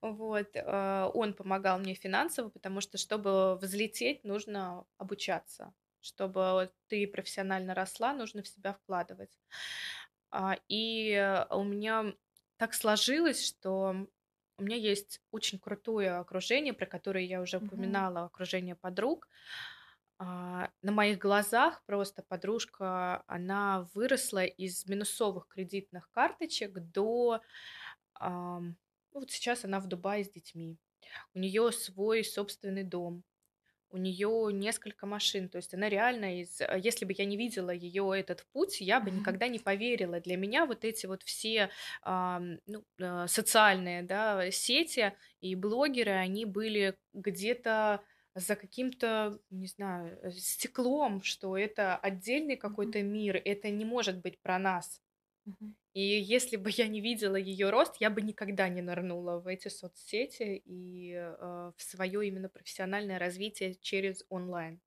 Вот, 0.00 0.48
а, 0.56 1.10
он 1.12 1.34
помогал 1.34 1.78
мне 1.78 1.94
финансово, 1.94 2.48
потому 2.48 2.80
что, 2.80 2.96
чтобы 2.98 3.56
взлететь, 3.56 4.24
нужно 4.24 4.86
обучаться. 4.96 5.74
Чтобы 6.00 6.72
ты 6.88 7.06
профессионально 7.06 7.74
росла, 7.74 8.14
нужно 8.14 8.42
в 8.42 8.48
себя 8.48 8.72
вкладывать. 8.72 9.38
А, 10.30 10.56
и 10.68 11.44
у 11.50 11.62
меня 11.64 12.14
так 12.56 12.74
сложилось, 12.74 13.46
что 13.46 14.08
у 14.58 14.62
меня 14.62 14.76
есть 14.76 15.20
очень 15.30 15.58
крутое 15.58 16.12
окружение, 16.16 16.72
про 16.72 16.86
которое 16.86 17.24
я 17.24 17.42
уже 17.42 17.58
упоминала, 17.58 18.24
окружение 18.24 18.74
подруг. 18.76 19.28
А, 20.24 20.70
на 20.82 20.92
моих 20.92 21.18
глазах 21.18 21.82
просто 21.84 22.22
подружка, 22.22 23.24
она 23.26 23.88
выросла 23.92 24.44
из 24.44 24.86
минусовых 24.86 25.48
кредитных 25.48 26.08
карточек 26.12 26.74
до, 26.78 27.40
ну, 28.20 28.74
вот 29.14 29.30
сейчас 29.32 29.64
она 29.64 29.80
в 29.80 29.88
Дубае 29.88 30.24
с 30.24 30.30
детьми. 30.30 30.78
У 31.34 31.40
неё 31.40 31.70
свой 31.72 32.24
собственный 32.24 32.84
дом, 32.84 33.24
у 33.90 33.98
неё 33.98 34.50
несколько 34.50 35.06
машин. 35.06 35.48
То 35.50 35.58
есть 35.58 35.74
она 35.74 35.88
реально 35.90 36.40
из 36.42 36.60
если 36.78 37.06
бы 37.06 37.14
я 37.18 37.24
не 37.26 37.36
видела 37.38 37.70
её 37.70 38.14
этот 38.14 38.46
путь, 38.52 38.80
я 38.80 39.00
бы 39.00 39.10
никогда 39.12 39.48
не 39.48 39.58
поверила. 39.60 40.20
Для 40.20 40.36
меня 40.38 40.66
вот 40.66 40.84
эти 40.84 41.06
вот 41.06 41.22
все, 41.24 41.70
ну, 42.06 42.84
э, 43.00 43.26
социальные, 43.28 44.02
да, 44.04 44.50
сети 44.52 45.14
и 45.40 45.56
блогеры, 45.56 46.12
они 46.12 46.46
были 46.46 46.98
где-то 47.14 48.02
за 48.34 48.56
каким-то, 48.56 49.38
не 49.50 49.66
знаю, 49.66 50.18
э, 50.22 50.30
стеклом, 50.32 51.22
что 51.22 51.56
это 51.58 51.96
отдельный 51.96 52.56
какой-то 52.56 53.02
мир, 53.02 53.36
это 53.44 53.70
не 53.70 53.84
может 53.84 54.20
быть 54.22 54.40
про 54.40 54.58
нас. 54.58 55.00
Мгм. 55.46 55.74
И 55.94 56.00
если 56.02 56.56
бы 56.56 56.70
я 56.72 56.88
не 56.88 57.00
видела 57.02 57.36
её 57.36 57.70
рост, 57.70 57.96
я 58.00 58.10
бы 58.10 58.22
никогда 58.22 58.68
не 58.70 58.82
нырнула 58.82 59.38
в 59.40 59.46
эти 59.48 59.68
соцсети 59.68 60.62
и, 60.64 61.12
э, 61.14 61.72
в 61.76 61.82
своё 61.82 62.22
именно 62.22 62.48
профессиональное 62.48 63.18
развитие 63.18 63.74
через 63.76 64.24
онлайн. 64.30 64.80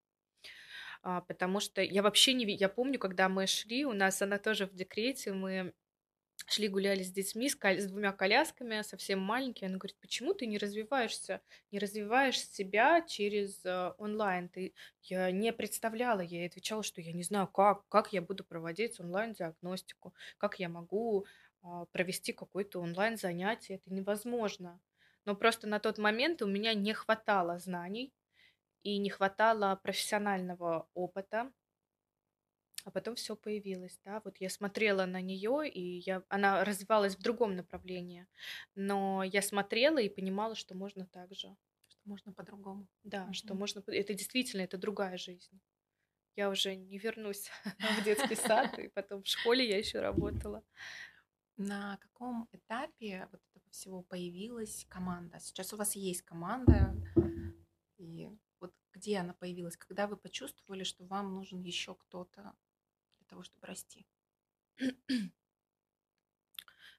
А, 1.04 1.22
потому 1.22 1.60
что 1.60 1.82
я 1.82 2.02
вообще 2.04 2.34
не 2.34 2.46
я 2.56 2.70
помню, 2.70 3.00
когда 3.00 3.30
мы 3.30 3.48
шли, 3.48 3.86
у 3.86 3.94
нас 3.94 4.22
она 4.22 4.38
тоже 4.38 4.68
в 4.68 4.74
декрете, 4.74 5.34
мы 5.34 5.74
шли 6.48 6.68
гуляли 6.68 7.04
с 7.04 7.12
детьми, 7.12 7.50
с 7.50 7.56
с 7.64 7.88
2 7.88 8.12
колясками, 8.14 8.82
совсем 8.82 9.20
маленькие. 9.20 9.68
Она 9.70 9.78
говорит: 9.78 9.98
"Почему 10.02 10.34
ты 10.34 10.46
не 10.48 10.58
развиваешься, 10.58 11.42
не 11.72 11.80
развиваешь 11.80 12.40
себя 12.40 13.02
через, 13.02 13.64
э, 13.66 13.94
онлайн?" 13.98 14.50
Ты 14.50 14.74
я 15.04 15.32
не 15.32 15.54
представляла, 15.54 16.22
я 16.22 16.40
ей 16.42 16.48
отвечала, 16.48 16.84
что 16.84 17.02
я 17.02 17.14
не 17.14 17.24
знаю, 17.24 17.48
как 17.48 17.88
как 17.90 18.14
я 18.14 18.22
буду 18.22 18.44
проводить 18.44 19.00
онлайн-диагностику, 19.00 20.14
как 20.38 20.60
я 20.60 20.70
могу, 20.70 21.26
а, 21.64 21.86
провести 21.88 22.34
какое-то 22.34 22.80
онлайн-занятие. 22.82 23.76
Это 23.76 23.94
невозможно. 23.94 24.80
Но 25.26 25.36
просто 25.36 25.68
на 25.68 25.80
тот 25.80 25.98
момент 25.98 26.42
у 26.42 26.48
меня 26.48 26.74
не 26.74 26.94
хватало 26.94 27.58
знаний 27.60 28.14
и 28.84 28.98
не 29.00 29.10
хватало 29.10 29.80
профессионального 29.84 30.90
опыта. 30.94 31.52
А 32.86 32.92
потом 32.92 33.16
всё 33.16 33.36
появилось, 33.36 34.00
да. 34.06 34.22
Вот 34.24 34.38
я 34.40 34.48
смотрела 34.50 35.06
на 35.08 35.20
неё, 35.20 35.64
и 35.64 35.82
я 36.06 36.24
она 36.30 36.64
развивалась 36.64 37.16
в 37.18 37.22
другом 37.24 37.56
направлении, 37.56 38.28
но 38.76 39.24
я 39.24 39.42
смотрела 39.42 39.98
и 39.98 40.08
понимала, 40.08 40.54
что 40.56 40.76
можно 40.78 41.08
так 41.08 41.34
же. 41.34 41.58
Что 41.90 42.02
можно 42.06 42.32
по-другому. 42.34 42.88
Да, 43.04 43.32
что 43.34 43.54
Мгм. 43.54 43.56
можно 43.56 43.84
это 43.88 44.14
действительно, 44.14 44.62
это 44.62 44.78
другая 44.78 45.18
жизнь. 45.18 45.60
Я 46.36 46.50
уже 46.50 46.76
не 46.76 47.00
вернусь 47.00 47.50
в 47.82 48.02
детский 48.02 48.36
сад, 48.36 48.80
и 48.80 48.90
потом 48.90 49.24
в 49.24 49.28
школе 49.28 49.68
я 49.70 49.78
ещё 49.80 50.02
работала. 50.02 50.64
На 51.58 51.98
каком 51.98 52.50
этапе 52.54 53.28
вот 53.32 53.42
этого 53.56 53.72
всего 53.72 54.04
появилась 54.04 54.86
команда? 54.90 55.40
Сейчас 55.40 55.74
у 55.74 55.78
вас 55.78 55.96
есть 55.96 56.24
команда, 56.24 56.98
и 57.98 58.30
вот 58.62 58.74
где 58.94 59.18
она 59.20 59.34
появилась? 59.34 59.78
Когда 59.78 60.08
вы 60.08 60.18
почувствовали, 60.18 60.84
что 60.86 61.06
вам 61.06 61.34
нужен 61.36 61.62
ещё 61.62 61.96
кто-то 61.96 62.54
для 63.26 63.30
того, 63.32 63.44
чтобы 63.44 63.68
расти? 63.68 64.08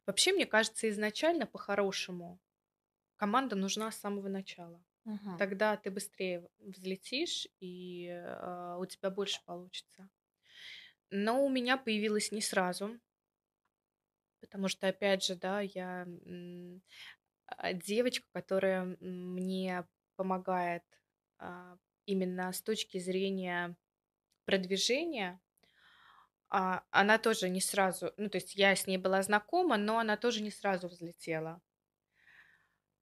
Вообще, 0.07 0.33
мне 0.33 0.47
кажется, 0.47 0.89
изначально, 0.91 1.47
по-хорошему, 1.47 2.41
команда 3.17 3.57
нужна 3.57 3.91
с 3.93 3.97
самого 3.99 4.29
начала. 4.29 4.85
Мгм. 5.05 5.37
Тогда 5.37 5.77
ты 5.77 5.91
быстрее 5.91 6.49
взлетишь, 6.59 7.49
и, 7.61 8.09
а, 8.11 8.79
у 8.79 8.87
тебя 8.87 9.11
больше 9.11 9.43
получится. 9.45 10.11
Но 11.11 11.45
у 11.45 11.49
меня 11.49 11.77
появилось 11.79 12.31
не 12.31 12.41
сразу. 12.41 13.01
Потому 14.41 14.69
что, 14.69 14.89
опять 14.89 15.25
же, 15.25 15.35
да, 15.35 15.61
я 15.61 16.07
а, 17.47 17.73
девочка, 17.73 18.27
которая 18.33 18.97
мне 19.01 19.87
помогает 20.17 20.83
а, 21.39 21.79
именно 22.07 22.53
с 22.53 22.63
точки 22.63 22.99
зрения 22.99 23.77
продвижения. 24.47 25.41
А, 26.49 26.85
она 26.91 27.19
тоже 27.19 27.49
не 27.49 27.61
сразу, 27.61 28.13
ну, 28.17 28.29
то 28.31 28.37
есть 28.37 28.55
я 28.55 28.75
с 28.75 28.87
ней 28.87 28.99
была 28.99 29.23
знакома, 29.23 29.77
но 29.77 29.99
она 29.99 30.17
тоже 30.17 30.43
не 30.43 30.51
сразу 30.51 30.89
взлетела. 30.89 31.61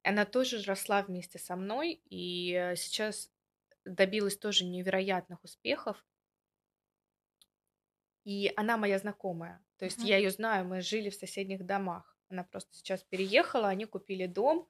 Она 0.02 0.24
тоже 0.24 0.62
росла 0.62 1.02
вместе 1.02 1.38
со 1.38 1.56
мной 1.56 2.02
и 2.10 2.52
э, 2.52 2.76
сейчас 2.76 3.30
добилась 3.84 4.36
тоже 4.36 4.64
невероятных 4.64 5.42
успехов. 5.44 6.04
И 8.24 8.52
она 8.56 8.76
моя 8.76 8.98
знакомая. 8.98 9.62
То 9.78 9.84
есть 9.84 10.02
я 10.02 10.16
ее 10.16 10.30
знаю, 10.30 10.66
мы 10.66 10.80
жили 10.80 11.10
в 11.10 11.14
соседних 11.14 11.64
домах. 11.64 12.16
Она 12.30 12.44
просто 12.44 12.74
сейчас 12.74 13.02
переехала, 13.02 13.68
они 13.68 13.84
купили 13.84 14.26
дом 14.26 14.68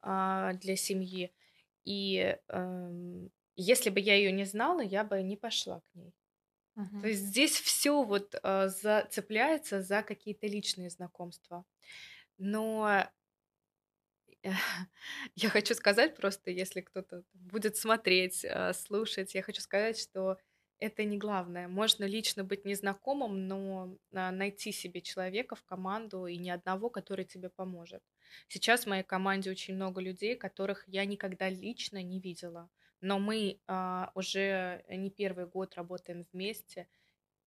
а, 0.00 0.52
для 0.54 0.76
семьи. 0.76 1.34
И 1.84 2.38
эм, 2.48 3.30
если 3.56 3.90
бы 3.90 4.00
я 4.00 4.14
ее 4.14 4.32
не 4.32 4.44
знала, 4.44 4.80
я 4.80 5.04
бы 5.04 5.22
не 5.22 5.36
пошла 5.36 5.80
к 5.80 5.94
ней. 5.94 6.14
Uh-huh. 6.78 7.00
То 7.02 7.08
есть 7.08 7.22
здесь 7.22 7.60
все 7.60 8.04
вот 8.04 8.36
э, 8.40 8.68
зацепляется 8.68 9.82
за 9.82 10.02
какие-то 10.02 10.46
личные 10.46 10.90
знакомства. 10.90 11.64
Но 12.38 13.08
я 15.34 15.48
хочу 15.48 15.74
сказать 15.74 16.16
просто, 16.16 16.52
если 16.52 16.80
кто-то 16.80 17.24
будет 17.34 17.76
смотреть, 17.76 18.44
э, 18.44 18.72
слушать, 18.74 19.34
я 19.34 19.42
хочу 19.42 19.60
сказать, 19.60 19.98
что 19.98 20.38
это 20.78 21.04
не 21.04 21.18
главное. 21.18 21.66
Можно 21.68 22.04
лично 22.04 22.44
быть 22.44 22.64
незнакомым, 22.64 23.48
но 23.48 23.96
а, 24.12 24.30
найти 24.30 24.70
себе 24.70 25.00
человека 25.00 25.56
в 25.56 25.64
команду 25.64 26.26
и 26.26 26.36
ни 26.36 26.50
одного, 26.50 26.88
который 26.88 27.24
тебе 27.24 27.48
поможет. 27.48 28.02
Сейчас 28.46 28.84
в 28.84 28.88
моей 28.88 29.02
команде 29.02 29.50
очень 29.50 29.74
много 29.74 30.00
людей, 30.00 30.36
которых 30.36 30.84
я 30.86 31.04
никогда 31.04 31.48
лично 31.48 32.00
не 32.02 32.20
видела. 32.20 32.70
Но 33.00 33.18
мы 33.18 33.60
а, 33.66 34.10
уже 34.14 34.84
не 34.88 35.10
первый 35.10 35.46
год 35.46 35.74
работаем 35.74 36.24
вместе 36.32 36.88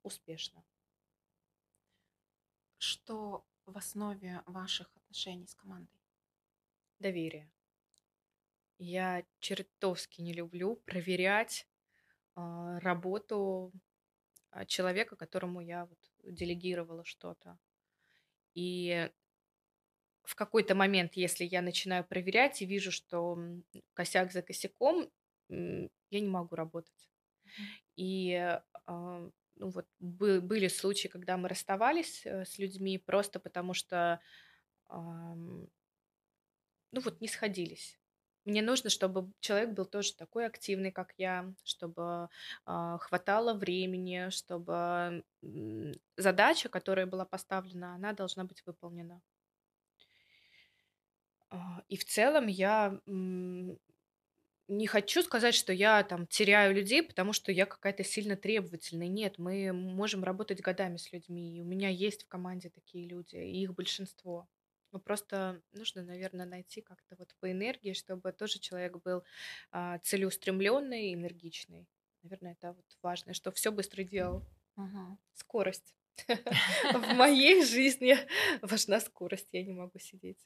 успешно. 0.02 0.64
Что 2.78 3.44
в 3.66 3.76
основе 3.76 4.42
ваших 4.46 4.90
отношений 4.96 5.46
с 5.46 5.54
командой? 5.54 6.00
Доверие. 6.98 7.50
Я 8.78 9.24
чертовски 9.40 10.22
не 10.22 10.32
люблю 10.32 10.76
проверять 10.76 11.68
а, 12.34 12.80
работу 12.80 13.72
а, 14.50 14.64
человека, 14.64 15.16
которому 15.16 15.60
я 15.60 15.84
вот 15.86 15.98
делегировала 16.24 17.04
что-то. 17.04 17.58
И 18.54 19.10
в 20.24 20.34
какой-то 20.34 20.74
момент, 20.74 21.14
если 21.14 21.44
я 21.44 21.62
начинаю 21.62 22.04
проверять 22.04 22.62
и 22.62 22.66
вижу, 22.66 22.90
что 22.90 23.38
косяк 23.94 24.32
за 24.32 24.42
косяком, 24.42 25.10
я 25.48 26.20
не 26.20 26.28
могу 26.28 26.54
работать. 26.56 27.10
И 27.96 28.34
а, 28.86 29.30
ну 29.56 29.68
вот 29.70 29.86
были 29.98 30.68
случаи, 30.68 31.08
когда 31.08 31.36
мы 31.36 31.48
расставались 31.48 32.24
э, 32.24 32.44
с 32.44 32.58
людьми 32.58 32.98
просто 32.98 33.38
потому 33.40 33.74
что 33.74 34.20
ну 34.88 35.70
вот 37.00 37.20
не 37.22 37.28
сходились. 37.28 37.98
Мне 38.44 38.60
нужно, 38.60 38.90
чтобы 38.90 39.32
человек 39.40 39.70
был 39.70 39.86
тоже 39.86 40.14
такой 40.14 40.46
активный, 40.46 40.90
как 40.90 41.14
я, 41.16 41.54
чтобы 41.62 42.28
э, 42.66 42.98
хватало 43.00 43.54
времени, 43.54 44.30
чтобы 44.30 45.24
задача, 46.16 46.68
которая 46.68 47.06
была 47.06 47.24
поставлена, 47.24 47.94
она 47.94 48.12
должна 48.12 48.44
быть 48.44 48.62
выполнена. 48.66 49.22
А, 51.50 51.84
и 51.88 51.96
в 51.96 52.04
целом 52.04 52.48
я 52.48 53.00
не 54.76 54.86
хочу 54.86 55.22
сказать, 55.22 55.54
что 55.54 55.72
я 55.72 56.02
там 56.02 56.26
теряю 56.26 56.74
людей, 56.74 57.02
потому 57.02 57.32
что 57.32 57.52
я 57.52 57.66
какая-то 57.66 58.04
сильно 58.04 58.36
требовательная. 58.36 59.08
Нет, 59.08 59.38
мы 59.38 59.72
можем 59.72 60.24
работать 60.24 60.60
годами 60.60 60.96
с 60.96 61.12
людьми. 61.12 61.56
И 61.56 61.60
у 61.60 61.64
меня 61.64 61.88
есть 61.88 62.24
в 62.24 62.28
команде 62.28 62.70
такие 62.70 63.06
люди, 63.06 63.36
и 63.36 63.62
их 63.62 63.74
большинство. 63.74 64.48
Ну, 64.92 64.98
просто 64.98 65.62
нужно, 65.72 66.02
наверное, 66.02 66.44
найти 66.46 66.82
как-то 66.82 67.16
вот 67.16 67.34
по 67.40 67.50
энергии, 67.50 67.94
чтобы 67.94 68.32
тоже 68.32 68.58
человек 68.58 68.98
был 69.02 69.24
а, 69.70 69.98
целеустремленный, 69.98 71.14
энергичный. 71.14 71.88
Наверное, 72.22 72.52
это 72.52 72.72
вот 72.72 72.84
важно, 73.02 73.32
что 73.34 73.50
все 73.52 73.72
быстро 73.72 74.04
делал. 74.04 74.44
Угу. 74.76 75.18
Скорость. 75.34 75.94
В 76.28 77.14
моей 77.14 77.64
жизни 77.64 78.16
важна 78.62 79.00
скорость, 79.00 79.48
я 79.52 79.64
не 79.64 79.72
могу 79.72 79.98
сидеть. 79.98 80.38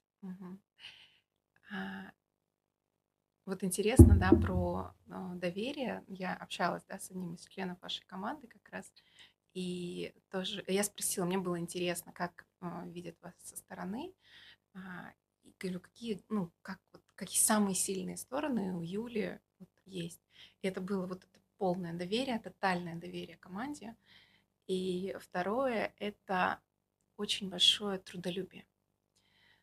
А, 3.47 3.51
вот 3.51 3.63
интересно, 3.65 4.17
да, 4.17 4.31
про 4.31 4.95
а, 5.09 5.35
доверие. 5.35 6.05
Я 6.09 6.35
общалась, 6.35 6.85
да, 6.89 6.99
с 6.99 7.11
одним 7.11 7.35
из 7.35 7.47
членов 7.47 7.81
вашей 7.81 8.05
команды 8.07 8.47
как 8.47 8.69
раз. 8.71 8.93
И 9.55 10.15
тоже 10.31 10.63
я 10.67 10.85
спросила, 10.85 11.25
мне 11.25 11.39
было 11.39 11.59
интересно, 11.59 12.13
как 12.13 12.47
э, 12.61 12.67
видят 12.89 13.17
вас 13.23 13.33
со 13.43 13.57
стороны. 13.57 14.13
А, 14.75 15.13
и 15.45 15.55
говорю, 15.59 15.81
какие, 15.81 16.23
ну, 16.29 16.51
как, 16.63 16.79
вот, 16.93 17.03
какие 17.15 17.41
самые 17.41 17.75
сильные 17.75 18.19
стороны 18.19 18.75
у 18.75 18.83
Юли 18.83 19.41
вот, 19.59 19.71
есть. 19.87 20.21
И 20.61 20.69
это 20.69 20.81
было 20.81 21.07
вот 21.07 21.25
это 21.25 21.41
полное 21.57 21.95
доверие, 21.95 22.39
тотальное 22.39 22.97
доверие 22.97 23.39
команде. 23.39 23.97
И 24.67 25.17
второе– 25.21 25.95
это 25.99 26.61
очень 27.17 27.49
большое 27.49 27.99
трудолюбие, 27.99 28.67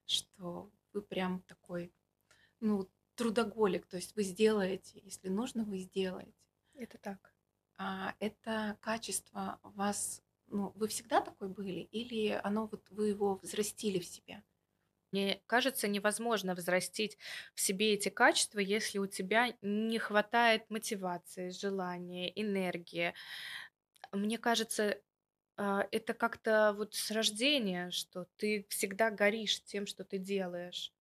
что 0.05 0.71
вы 0.93 1.01
прям 1.01 1.41
такой, 1.41 1.91
ну, 2.61 2.89
трудоголик, 3.23 3.85
то 3.85 3.95
есть 3.95 4.17
вы 4.17 4.23
сделаете, 4.23 4.99
если 5.01 5.29
нужно, 5.29 5.63
вы 5.63 5.77
сделаете. 5.77 6.33
Это 6.75 6.97
так. 6.97 7.33
А 7.77 8.13
это 8.19 8.77
качество 8.81 9.59
вас, 9.63 10.21
ну, 10.47 10.73
вы 10.75 10.89
всегда 10.89 11.21
такой 11.21 11.47
были, 11.47 11.87
или 11.91 12.37
оно 12.43 12.67
вот 12.67 12.89
вы 12.89 13.07
его 13.09 13.39
взрастили 13.41 13.99
в 13.99 14.05
себе? 14.05 14.43
Мне 15.13 15.41
кажется, 15.47 15.87
невозможно 15.87 16.53
взрастить 16.53 17.17
в 17.55 17.61
себе 17.61 17.93
эти 17.93 18.09
качества, 18.09 18.59
если 18.59 18.97
у 18.97 19.07
тебя 19.07 19.55
не 19.61 19.99
хватает 19.99 20.69
мотивации, 20.69 21.49
желания, 21.49 22.29
энергии. 22.29 23.13
Мне 24.11 24.37
кажется, 24.37 24.99
а, 25.55 25.87
это 25.91 26.13
как-то 26.13 26.73
вот 26.75 26.93
с 26.93 27.11
рождения, 27.11 27.89
что 27.91 28.27
ты 28.35 28.65
всегда 28.69 29.11
горишь 29.11 29.63
тем, 29.63 29.85
что 29.85 30.03
ты 30.03 30.17
делаешь. 30.17 30.91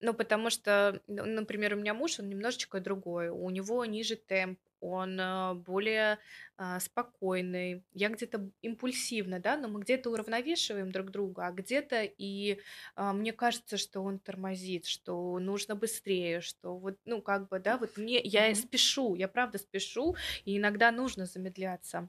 Ну, 0.00 0.12
потому 0.12 0.50
что, 0.50 1.00
ну, 1.06 1.24
например, 1.24 1.74
у 1.74 1.78
меня 1.78 1.94
муж, 1.94 2.20
он 2.20 2.28
немножечко 2.28 2.80
другой. 2.80 3.30
У 3.30 3.48
него 3.48 3.84
ниже 3.86 4.16
темп, 4.16 4.58
он 4.80 5.18
а, 5.18 5.54
более 5.54 6.18
а, 6.58 6.80
спокойный. 6.80 7.82
Я 7.94 8.10
где-то 8.10 8.50
импульсивна, 8.60 9.40
да, 9.40 9.56
но 9.56 9.68
мы 9.68 9.80
где-то 9.80 10.10
уравновешиваем 10.10 10.92
друг 10.92 11.10
друга, 11.10 11.46
а 11.46 11.52
где-то 11.52 12.02
и 12.04 12.60
а, 12.94 13.12
мне 13.14 13.32
кажется, 13.32 13.78
что 13.78 14.02
он 14.02 14.18
тормозит, 14.18 14.84
что 14.84 15.38
нужно 15.38 15.74
быстрее, 15.76 16.42
что 16.42 16.76
вот, 16.76 16.98
ну, 17.06 17.22
как 17.22 17.48
бы, 17.48 17.58
да, 17.58 17.78
вот 17.78 17.96
мне, 17.96 18.20
я 18.22 18.54
спешу, 18.54 19.14
я 19.14 19.28
правда 19.28 19.58
спешу, 19.58 20.14
и 20.44 20.58
иногда 20.58 20.90
нужно 20.92 21.24
замедляться. 21.26 22.08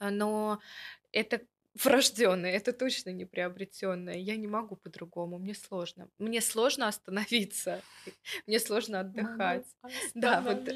Но 0.00 0.60
это 1.12 1.40
врожденное, 1.84 2.52
это 2.52 2.72
точно 2.72 3.10
не 3.10 3.24
приобретенное. 3.24 4.16
Я 4.16 4.36
не 4.36 4.46
могу 4.46 4.76
по-другому, 4.76 5.38
мне 5.38 5.54
сложно. 5.54 6.08
Мне 6.18 6.40
сложно 6.40 6.88
остановиться, 6.88 7.82
мне 8.46 8.58
сложно 8.60 9.00
отдыхать. 9.00 9.66
Да, 10.14 10.40
вот 10.40 10.68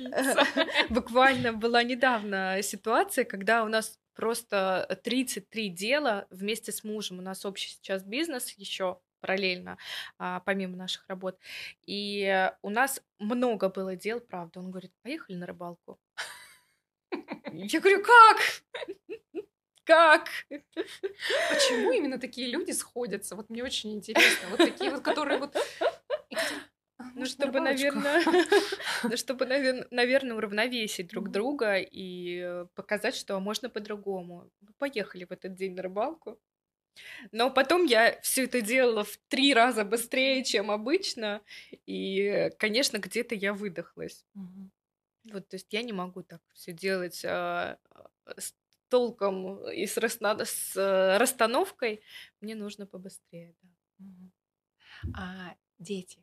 буквально 0.90 1.52
была 1.52 1.82
недавно 1.82 2.60
ситуация, 2.62 3.24
когда 3.24 3.64
у 3.64 3.68
нас 3.68 3.98
просто 4.14 5.00
33 5.04 5.68
дела 5.70 6.26
вместе 6.30 6.72
с 6.72 6.84
мужем. 6.84 7.18
У 7.18 7.22
нас 7.22 7.44
общий 7.44 7.70
сейчас 7.70 8.04
бизнес 8.04 8.50
еще 8.50 8.98
параллельно, 9.20 9.78
а, 10.18 10.40
помимо 10.40 10.76
наших 10.76 11.08
работ. 11.08 11.38
И 11.86 12.50
у 12.62 12.70
нас 12.70 13.00
много 13.18 13.68
было 13.68 13.96
дел, 13.96 14.20
правда. 14.20 14.60
Он 14.60 14.70
говорит, 14.70 14.92
поехали 15.02 15.36
на 15.36 15.46
рыбалку. 15.46 15.98
Я 17.52 17.80
говорю, 17.80 18.02
как? 18.02 18.38
Как? 19.84 20.28
Почему 20.48 21.92
именно 21.92 22.18
такие 22.18 22.48
люди 22.48 22.70
сходятся? 22.72 23.36
Вот 23.36 23.50
мне 23.50 23.64
очень 23.64 23.92
интересно. 23.92 24.48
Вот 24.50 24.58
такие 24.58 24.90
вот, 24.90 25.02
которые 25.02 25.38
вот... 25.38 25.56
Ну, 27.14 27.26
чтобы, 27.26 27.60
наверное, 27.60 28.22
ну, 29.02 29.16
чтобы, 29.16 29.44
наверное, 29.44 30.36
уравновесить 30.36 31.08
друг 31.08 31.30
друга 31.30 31.76
и 31.78 32.64
показать, 32.74 33.16
что 33.16 33.38
можно 33.40 33.68
по-другому. 33.68 34.48
Поехали 34.78 35.24
в 35.24 35.32
этот 35.32 35.54
день 35.54 35.74
на 35.74 35.82
рыбалку. 35.82 36.38
Но 37.32 37.50
потом 37.50 37.84
я 37.86 38.20
все 38.20 38.44
это 38.44 38.60
делала 38.60 39.04
в 39.04 39.18
три 39.28 39.52
раза 39.52 39.84
быстрее, 39.84 40.44
чем 40.44 40.70
обычно. 40.70 41.42
И, 41.86 42.50
конечно, 42.58 42.98
где-то 42.98 43.34
я 43.34 43.52
выдохлась. 43.52 44.24
Вот, 45.24 45.48
то 45.48 45.56
есть 45.56 45.72
я 45.72 45.82
не 45.82 45.92
могу 45.92 46.22
так 46.22 46.40
все 46.52 46.72
делать 46.72 47.24
а, 47.24 47.78
а, 47.90 48.40
с 48.40 48.54
толком 48.92 49.66
и 49.70 49.86
с, 49.86 49.96
расна- 49.96 50.44
с 50.44 50.76
э, 50.76 51.16
расстановкой. 51.16 52.02
Мне 52.42 52.54
нужно 52.54 52.86
побыстрее, 52.86 53.56
да. 53.62 54.04
А 55.14 55.56
дети 55.78 56.22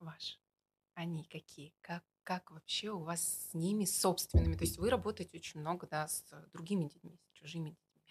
ваши, 0.00 0.40
они 0.94 1.22
какие? 1.22 1.72
Как, 1.80 2.02
как 2.24 2.50
вообще 2.50 2.90
у 2.90 2.98
вас 2.98 3.22
с 3.22 3.54
ними 3.54 3.84
собственными? 3.84 4.56
То 4.56 4.64
есть 4.64 4.78
вы 4.78 4.90
работаете 4.90 5.38
очень 5.38 5.60
много, 5.60 5.86
да, 5.86 6.08
с 6.08 6.24
другими 6.52 6.86
детьми, 6.88 7.16
с 7.22 7.38
чужими 7.38 7.70
детьми. 7.70 8.02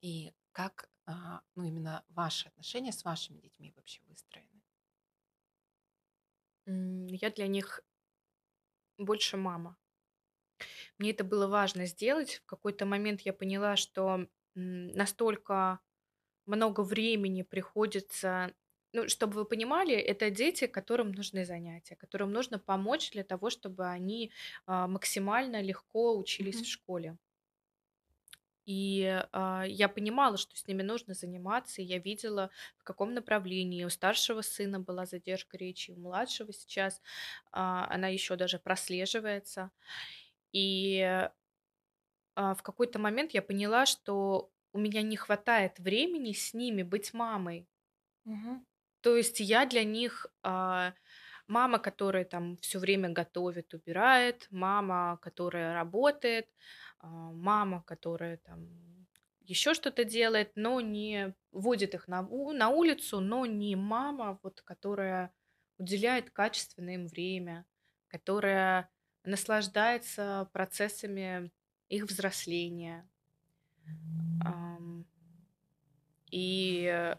И 0.00 0.32
как, 0.52 0.90
а, 1.04 1.42
ну, 1.56 1.64
именно 1.64 2.02
ваши 2.08 2.48
отношения 2.48 2.92
с 2.92 3.04
вашими 3.04 3.40
детьми 3.40 3.74
вообще 3.76 4.00
выстроены? 4.06 4.62
Я 6.64 7.30
для 7.30 7.46
них 7.46 7.82
больше 8.96 9.36
мама. 9.36 9.76
Мне 10.98 11.10
это 11.12 11.24
было 11.24 11.46
важно 11.46 11.86
сделать. 11.86 12.36
В 12.36 12.46
какой-то 12.46 12.86
момент 12.86 13.22
я 13.22 13.32
поняла, 13.32 13.76
что 13.76 14.26
настолько 14.54 15.80
много 16.46 16.82
времени 16.82 17.42
приходится 17.42 18.54
ну, 18.92 19.08
чтобы 19.08 19.34
вы 19.34 19.44
понимали, 19.44 19.94
это 19.94 20.30
дети, 20.30 20.66
которым 20.66 21.12
нужны 21.12 21.44
занятия, 21.44 21.96
которым 21.96 22.32
нужно 22.32 22.58
помочь 22.58 23.12
для 23.12 23.24
того, 23.24 23.50
чтобы 23.50 23.86
они 23.88 24.32
а, 24.66 24.88
максимально 24.88 25.62
легко 25.62 26.18
учились 26.18 26.62
в 26.62 26.66
Мгм. 26.66 26.70
школе. 26.70 27.18
И 28.66 29.24
а, 29.32 29.64
я 29.66 29.88
понимала, 29.88 30.36
что 30.36 30.54
с 30.56 30.66
ними 30.66 30.82
нужно 30.82 31.14
заниматься, 31.14 31.82
и 31.82 31.84
я 31.84 31.98
видела, 31.98 32.50
в 32.76 32.84
каком 32.84 33.14
направлении. 33.14 33.84
У 33.84 33.88
старшего 33.90 34.42
сына 34.42 34.78
была 34.80 35.06
задержка 35.06 35.56
речи, 35.56 35.90
у 35.90 35.96
младшего 35.98 36.52
сейчас 36.52 37.00
а, 37.50 37.86
она 37.90 38.08
еще 38.08 38.36
даже 38.36 38.58
прослеживается. 38.58 39.70
И 40.52 41.28
а, 42.34 42.54
в 42.54 42.62
какой-то 42.62 42.98
момент 42.98 43.32
я 43.32 43.42
поняла, 43.42 43.86
что 43.86 44.50
у 44.72 44.78
меня 44.78 45.02
не 45.02 45.16
хватает 45.16 45.78
времени 45.78 46.32
с 46.32 46.54
ними 46.54 46.82
быть 46.82 47.12
мамой. 47.12 47.68
Мгм. 48.24 48.64
То 49.00 49.16
есть 49.16 49.40
я 49.40 49.66
для 49.66 49.84
них 49.84 50.26
а, 50.42 50.94
мама, 51.46 51.78
которая 51.78 52.24
там 52.24 52.56
все 52.58 52.78
время 52.78 53.08
готовит, 53.10 53.74
убирает, 53.74 54.46
мама, 54.50 55.18
которая 55.22 55.74
работает, 55.74 56.48
а, 56.98 57.08
мама, 57.08 57.82
которая 57.82 58.36
там 58.38 58.68
еще 59.40 59.74
что-то 59.74 60.04
делает, 60.04 60.52
но 60.54 60.80
не 60.80 61.34
водит 61.50 61.94
их 61.94 62.06
на, 62.08 62.22
на 62.22 62.68
улицу, 62.68 63.20
но 63.20 63.46
не 63.46 63.74
мама, 63.74 64.38
вот, 64.42 64.62
которая 64.62 65.34
уделяет 65.78 66.30
качественное 66.30 66.94
им 66.94 67.06
время, 67.08 67.66
которая 68.06 68.90
наслаждается 69.24 70.48
процессами 70.52 71.52
их 71.88 72.04
взросления. 72.06 73.08
И 76.30 76.84
э, 76.86 77.16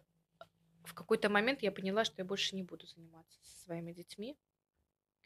в 0.84 0.94
какой-то 0.94 1.30
момент 1.30 1.64
я 1.64 1.72
поняла, 1.72 2.06
что 2.06 2.16
я 2.20 2.26
больше 2.26 2.56
не 2.56 2.64
буду 2.64 2.88
заниматься 2.88 3.40
со 3.44 3.64
своими 3.66 3.94
детьми. 3.94 4.38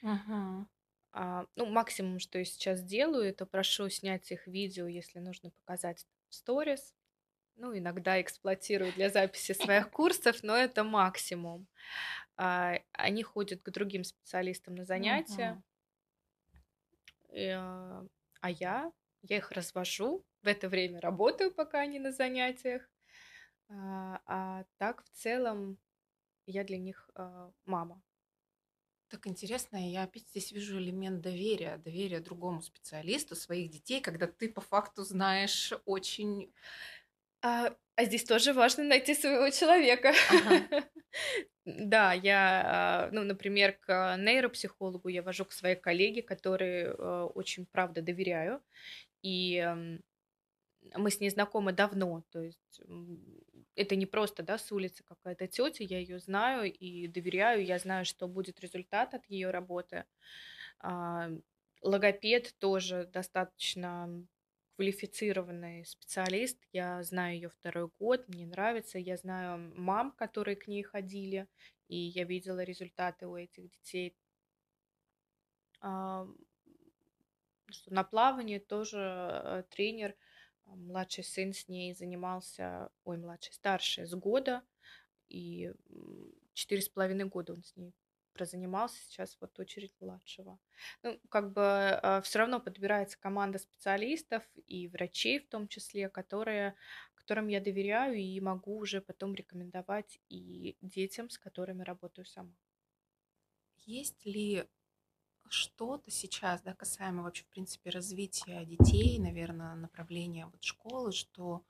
Мгм. 0.02 0.68
А, 1.12 1.46
ну, 1.56 1.66
максимум, 1.66 2.20
что 2.20 2.40
я 2.40 2.46
сейчас 2.46 2.84
делаю, 2.84 3.24
это 3.26 3.46
прошу 3.46 3.90
снять 3.90 4.32
их 4.32 4.48
видео, 4.48 4.88
если 4.88 5.20
нужно 5.20 5.52
показать 5.52 6.06
в 6.30 6.36
сторис. 6.36 6.94
Ну, 7.58 7.78
иногда 7.78 8.22
эксплуатирую 8.22 8.94
для 8.94 9.10
записи 9.10 9.54
своих 9.54 9.92
курсов, 9.92 10.44
но 10.44 10.56
это 10.58 10.84
максимум. 10.84 11.68
А, 12.38 12.80
они 12.94 13.24
ходят 13.24 13.64
к 13.64 13.72
другим 13.72 14.04
специалистам 14.06 14.76
на 14.76 14.86
занятия, 14.86 15.58
Мгм. 15.58 15.64
И, 17.36 17.50
а 17.50 18.06
а 18.42 18.52
я, 18.52 18.92
я 19.24 19.38
их 19.38 19.52
развожу, 19.52 20.24
в 20.44 20.48
это 20.48 20.70
время 20.70 21.02
работаю, 21.02 21.52
пока 21.52 21.80
они 21.80 21.98
на 21.98 22.12
занятиях. 22.12 22.88
А, 23.70 24.22
а 24.28 24.66
так 24.78 25.04
в 25.04 25.10
целом 25.10 25.80
я 26.46 26.64
для 26.64 26.78
них 26.78 27.10
а, 27.16 27.52
мама. 27.66 28.04
Так 29.08 29.26
интересно, 29.26 29.78
я 29.78 30.04
опять 30.04 30.28
здесь 30.30 30.52
вижу 30.52 30.78
элемент 30.78 31.22
доверия, 31.22 31.78
доверия 31.78 32.20
другому 32.20 32.62
специалисту 32.62 33.36
своих 33.36 33.72
детей, 33.72 34.00
когда 34.00 34.28
ты 34.28 34.48
по 34.48 34.62
факту 34.62 35.04
знаешь 35.04 35.74
очень... 35.86 36.54
А, 37.42 37.76
а 37.96 38.06
здесь 38.06 38.26
тоже 38.26 38.54
важно 38.54 38.84
найти 38.84 39.16
своего 39.16 39.50
человека. 39.50 40.14
Ага. 40.30 40.84
Да, 41.66 42.14
я, 42.14 43.08
а, 43.08 43.10
ну, 43.12 43.24
например, 43.24 43.74
к 43.80 44.18
нейропсихологу 44.18 45.10
я 45.10 45.24
вожу 45.24 45.46
к 45.46 45.52
своей 45.52 45.76
коллеге, 45.76 46.22
которой 46.22 46.84
э, 46.84 47.24
очень, 47.34 47.66
правда, 47.66 48.02
доверяю. 48.04 48.62
И 49.24 49.58
м, 49.58 50.02
мы 50.96 51.12
с 51.12 51.20
ней 51.20 51.30
знакомы 51.30 51.74
давно. 51.74 52.24
То 52.32 52.42
есть 52.42 52.82
это 53.76 53.96
не 53.96 54.06
просто, 54.06 54.44
да, 54.44 54.58
с 54.58 54.72
улицы 54.72 55.04
какая-то 55.04 55.48
тетя, 55.48 55.84
я 55.84 56.00
ее 56.00 56.20
знаю 56.20 56.72
и 56.72 57.08
доверяю, 57.08 57.66
я 57.66 57.80
знаю, 57.80 58.06
что 58.06 58.28
будет 58.28 58.60
результат 58.60 59.14
от 59.14 59.26
ее 59.30 59.52
работы. 59.52 60.06
А, 60.80 61.30
Логопед 61.82 62.56
тоже 62.60 63.10
достаточно 63.14 64.26
квалифицированный 64.76 65.86
специалист. 65.86 66.58
Я 66.72 67.02
знаю 67.04 67.36
ее 67.36 67.50
второй 67.50 67.90
год, 68.00 68.28
мне 68.28 68.46
нравится. 68.46 69.00
Я 69.00 69.18
знаю 69.18 69.74
мам, 69.76 70.12
которые 70.12 70.56
к 70.56 70.68
ней 70.68 70.84
ходили, 70.84 71.48
и 71.88 71.98
я 71.98 72.26
видела 72.26 72.64
результаты 72.64 73.28
у 73.28 73.36
этих 73.36 73.70
детей. 73.70 74.16
Что 75.80 77.94
на 77.94 78.04
плавании 78.04 78.60
тоже 78.60 79.00
э, 79.00 79.64
тренер, 79.70 80.16
а, 80.66 80.76
младший 80.76 81.24
сын 81.24 81.52
с 81.52 81.68
ней 81.68 81.96
занимался, 81.96 82.90
ой, 83.04 83.18
младший, 83.18 83.54
старший, 83.54 84.06
с 84.06 84.14
года, 84.14 84.64
и 85.30 85.74
четыре 86.54 86.82
с 86.82 86.90
половиной 86.90 87.26
года 87.26 87.54
он 87.54 87.64
с 87.64 87.76
ней 87.76 87.94
прозанимался, 88.36 89.02
сейчас 89.04 89.38
вот 89.40 89.58
очередь 89.60 89.94
младшего. 90.00 90.60
Ну, 91.04 91.20
как 91.30 91.54
бы 91.54 92.22
все 92.24 92.40
равно 92.40 92.60
подбирается 92.60 93.18
команда 93.20 93.58
специалистов 93.58 94.44
и 94.68 94.88
врачей 94.88 95.40
в 95.40 95.48
том 95.48 95.68
числе, 95.68 96.10
которые, 96.10 96.76
которым 97.16 97.48
я 97.48 97.62
доверяю 97.62 98.16
и 98.16 98.40
могу 98.40 98.78
уже 98.78 99.02
потом 99.02 99.34
рекомендовать 99.34 100.20
и 100.30 100.78
детям, 100.82 101.30
с 101.30 101.40
которыми 101.40 101.82
работаю 101.82 102.26
сама. 102.26 102.54
Есть 103.88 104.26
ли 104.26 104.66
что-то 105.48 106.12
сейчас, 106.12 106.62
да, 106.62 106.74
касаемо 106.74 107.24
вообще, 107.24 107.44
в 107.44 107.48
принципе, 107.48 107.90
развития 107.90 108.66
детей, 108.66 109.18
наверное, 109.20 109.76
направления 109.76 110.48
вот 110.48 110.64
школы, 110.64 111.12
что, 111.12 111.64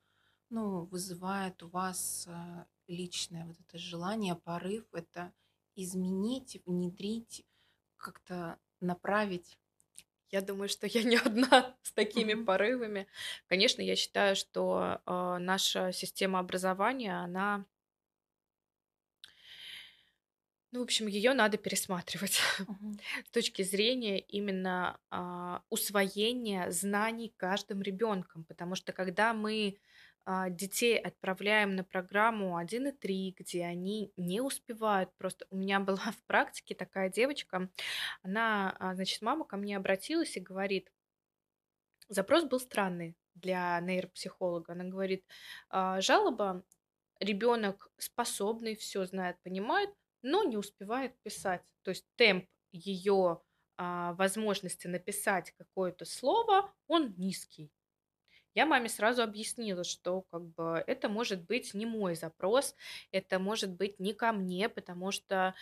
ну, 0.50 0.86
вызывает 0.86 1.62
у 1.62 1.68
вас 1.68 2.28
э, 2.28 2.66
личное 2.88 3.46
вот 3.46 3.58
это 3.60 3.78
желание, 3.78 4.36
порыв, 4.36 4.86
это 4.94 5.34
изменить, 5.76 6.62
внедрить, 6.66 7.46
как-то 7.98 8.60
направить? 8.82 9.60
Я 10.32 10.42
думаю, 10.42 10.70
что 10.70 10.88
я 10.88 11.04
не 11.04 11.18
одна 11.26 11.78
с 11.84 11.94
такими 11.94 12.34
Мгм. 12.34 12.36
порывами. 12.36 13.08
Конечно, 13.48 13.82
я 13.82 13.96
считаю, 13.96 14.36
что 14.36 15.02
э, 15.06 15.38
наша 15.40 15.92
система 15.94 16.40
образования, 16.40 17.16
она, 17.20 17.66
ну, 20.72 20.80
в 20.82 20.84
общем, 20.84 21.08
ее 21.08 21.34
надо 21.34 21.58
пересматривать 21.58 22.40
Мгм. 22.68 23.00
с 23.26 23.30
точки 23.32 23.62
зрения 23.62 24.20
именно 24.20 25.00
а, 25.10 25.64
усвоения 25.70 26.70
знаний 26.72 27.34
каждым 27.38 27.82
ребенком. 27.82 28.44
Потому 28.44 28.76
что 28.76 28.92
когда 28.92 29.34
мы 29.34 29.78
а, 30.26 30.50
детей 30.50 30.98
отправляем 30.98 31.76
на 31.76 31.84
программу 31.84 32.60
1.3, 32.60 33.34
где 33.38 33.64
они 33.64 34.12
не 34.18 34.42
успевают, 34.42 35.12
просто 35.18 35.46
у 35.52 35.56
меня 35.56 35.80
была 35.82 36.12
в 36.12 36.24
практике 36.26 36.76
такая 36.76 37.10
девочка, 37.10 37.70
она, 38.24 38.76
а, 38.80 38.96
значит, 38.96 39.22
мама 39.22 39.46
ко 39.46 39.58
мне 39.58 39.78
обратилась 39.78 40.36
и 40.38 40.42
говорит, 40.42 40.92
Запрос 42.08 42.44
был 42.44 42.60
странный 42.60 43.18
для 43.34 43.80
нейропсихолога. 43.80 44.74
Она 44.74 44.84
говорит, 44.84 45.26
а, 45.70 46.00
жалоба, 46.02 46.64
ребенок 47.20 47.92
способный, 47.98 48.76
все 48.76 49.06
знает, 49.06 49.42
понимает, 49.42 49.90
но 50.22 50.44
не 50.44 50.58
успевает 50.58 51.20
писать. 51.24 51.64
То 51.82 51.90
есть 51.90 52.06
темп 52.16 52.48
ее 52.72 53.42
возможности 53.78 54.88
написать 54.88 55.52
какое-то 55.58 56.06
слово, 56.06 56.74
он 56.88 57.14
низкий. 57.18 57.75
Я 58.56 58.66
маме 58.66 58.90
сразу 58.90 59.22
объяснила, 59.22 59.84
что 59.84 60.22
как 60.32 60.44
бы 60.56 60.84
это 60.88 61.10
может 61.10 61.44
быть 61.46 61.74
не 61.74 61.86
мой 61.86 62.16
запрос, 62.16 62.76
это 63.12 63.38
может 63.40 63.72
быть 63.72 64.00
не 64.00 64.14
ко 64.14 64.32
мне, 64.32 64.70
потому 64.70 65.12
что 65.12 65.54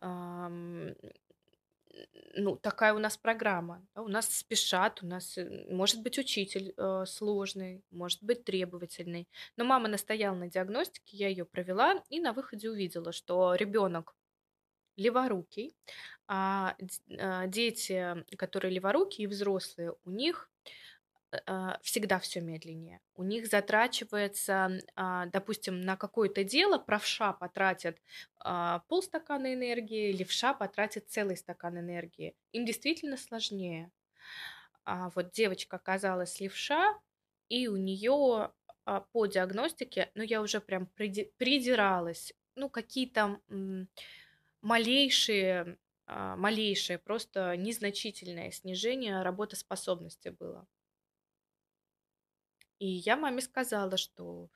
ам, 0.00 0.94
ну, 2.34 2.56
такая 2.56 2.94
у 2.94 2.98
нас 2.98 3.16
программа. 3.16 3.86
да, 3.94 4.02
У 4.02 4.08
нас 4.08 4.28
спешат, 4.28 5.02
у 5.02 5.06
нас 5.06 5.36
э, 5.38 5.66
может 5.68 6.02
быть 6.02 6.18
учитель 6.18 6.72
э, 6.76 7.04
сложный, 7.06 7.84
может 7.90 8.22
быть 8.22 8.44
требовательный. 8.44 9.28
Но 9.56 9.64
мама 9.64 9.88
настояла 9.88 10.36
на 10.36 10.48
диагностике, 10.48 11.16
я 11.16 11.28
ее 11.28 11.44
провела 11.44 12.02
и 12.08 12.20
на 12.20 12.32
выходе 12.32 12.70
увидела, 12.70 13.12
что 13.12 13.54
ребенок 13.54 14.14
леворукий, 14.96 15.74
а 16.28 16.76
а, 17.18 17.46
дети, 17.46 18.24
которые 18.36 18.72
леворукие 18.72 19.24
и 19.24 19.28
взрослые, 19.28 19.94
у 20.04 20.10
них 20.10 20.49
всегда 21.82 22.18
все 22.18 22.40
медленнее. 22.40 23.00
У 23.14 23.22
них 23.22 23.46
затрачивается, 23.46 24.80
а, 24.96 25.26
допустим, 25.26 25.80
на 25.80 25.96
какое-то 25.96 26.42
дело 26.42 26.78
правша 26.78 27.32
потратит 27.32 28.02
а, 28.38 28.80
полстакана 28.88 29.54
энергии, 29.54 30.12
левша 30.12 30.54
потратит 30.54 31.08
целый 31.08 31.36
стакан 31.36 31.78
энергии. 31.78 32.34
Им 32.52 32.64
действительно 32.64 33.16
сложнее. 33.16 33.90
А 34.84 35.10
вот 35.14 35.30
девочка 35.30 35.76
оказалась 35.76 36.40
левша, 36.40 36.98
и 37.48 37.68
у 37.68 37.76
нее 37.76 38.50
по 39.12 39.26
диагностике, 39.26 40.10
ну 40.14 40.22
я 40.22 40.42
уже 40.42 40.60
прям 40.60 40.86
придиралась, 40.86 42.32
ну 42.56 42.68
какие-то 42.68 43.40
малейшие, 44.62 45.78
малейшее, 46.06 46.98
просто 46.98 47.56
незначительное 47.56 48.50
снижение 48.50 49.22
работоспособности 49.22 50.30
было. 50.30 50.66
И 52.80 52.86
я 52.86 53.16
маме 53.16 53.42
сказала, 53.42 53.96
что 53.96 54.50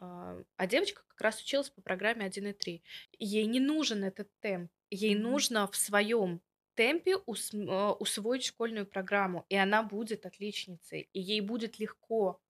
а, 0.00 0.36
а 0.56 0.66
девочка 0.66 1.02
как 1.08 1.20
раз 1.20 1.40
училась 1.40 1.70
по 1.70 1.80
программе 1.80 2.26
1.3. 2.26 2.82
Ей 3.18 3.46
не 3.46 3.60
нужен 3.60 4.04
этот 4.04 4.28
темп. 4.40 4.70
Ей 4.90 5.14
mm-hmm. 5.14 5.18
нужно 5.18 5.66
в 5.68 5.76
своем 5.76 6.42
темпе 6.74 7.16
ус, 7.26 7.52
а, 7.54 7.92
усвоить 7.92 8.44
школьную 8.44 8.86
программу, 8.86 9.46
и 9.48 9.56
она 9.56 9.82
будет 9.82 10.26
отличницей, 10.26 11.08
и 11.12 11.20
ей 11.20 11.40
будет 11.40 11.78
легко. 11.78 12.40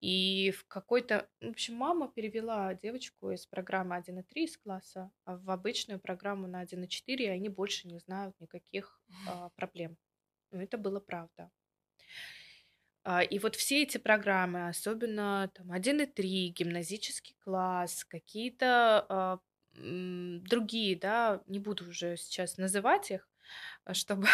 И 0.00 0.50
в 0.52 0.66
какой-то... 0.66 1.28
В 1.40 1.50
общем, 1.50 1.74
мама 1.74 2.08
перевела 2.08 2.72
девочку 2.74 3.30
из 3.30 3.46
программы 3.46 3.96
1.3 3.96 4.24
из 4.34 4.56
класса 4.56 5.10
в 5.26 5.50
обычную 5.50 6.00
программу 6.00 6.46
на 6.46 6.64
1.4, 6.64 7.16
и 7.16 7.26
они 7.26 7.48
больше 7.50 7.86
не 7.88 7.98
знают 7.98 8.34
никаких 8.40 9.00
а, 9.28 9.50
проблем. 9.50 9.98
Ну, 10.50 10.60
это 10.60 10.78
было 10.78 11.00
правда. 11.00 11.50
А, 13.10 13.22
и 13.22 13.40
вот 13.40 13.56
все 13.56 13.82
эти 13.82 13.98
программы, 13.98 14.68
особенно 14.68 15.50
там 15.54 15.72
1.3, 15.72 16.48
гимназический 16.50 17.34
класс, 17.40 18.04
какие-то 18.04 19.04
а, 19.08 19.38
другие, 19.74 20.96
да, 20.96 21.42
не 21.48 21.58
буду 21.58 21.88
уже 21.88 22.16
сейчас 22.16 22.56
называть 22.56 23.10
их, 23.10 23.28
а, 23.84 23.94
чтобы 23.94 24.28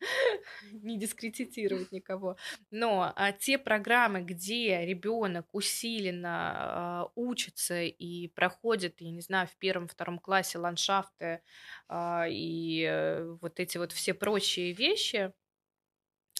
не 0.72 0.98
дискредитировать 0.98 1.92
никого. 1.92 2.38
Но 2.70 3.12
а, 3.14 3.32
те 3.32 3.58
программы, 3.58 4.22
где 4.22 4.86
ребенок 4.86 5.46
усиленно 5.52 6.30
а, 6.30 7.08
учится 7.16 7.82
и 7.82 8.28
проходит, 8.28 9.02
я 9.02 9.10
не 9.10 9.20
знаю, 9.20 9.48
в 9.48 9.56
первом-втором 9.58 10.18
классе 10.18 10.56
ландшафты 10.56 11.42
а, 11.88 12.24
и 12.26 12.86
а, 12.86 13.36
вот 13.42 13.60
эти 13.60 13.76
вот 13.76 13.92
все 13.92 14.14
прочие 14.14 14.72
вещи 14.72 15.30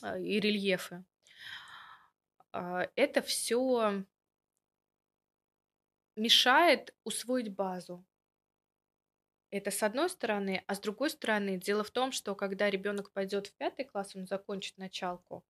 а, 0.00 0.18
и 0.18 0.40
рельефы, 0.40 1.04
это 2.54 3.22
все 3.22 4.04
мешает 6.16 6.94
усвоить 7.04 7.54
базу. 7.54 8.04
Это 9.50 9.70
с 9.70 9.82
одной 9.82 10.08
стороны, 10.08 10.64
а 10.66 10.74
с 10.74 10.80
другой 10.80 11.10
стороны, 11.10 11.58
дело 11.58 11.84
в 11.84 11.90
том, 11.90 12.12
что 12.12 12.34
когда 12.34 12.70
ребенок 12.70 13.12
пойдет 13.12 13.48
в 13.48 13.54
пятый 13.54 13.84
класс, 13.84 14.16
он 14.16 14.26
закончит 14.26 14.78
началку. 14.78 15.44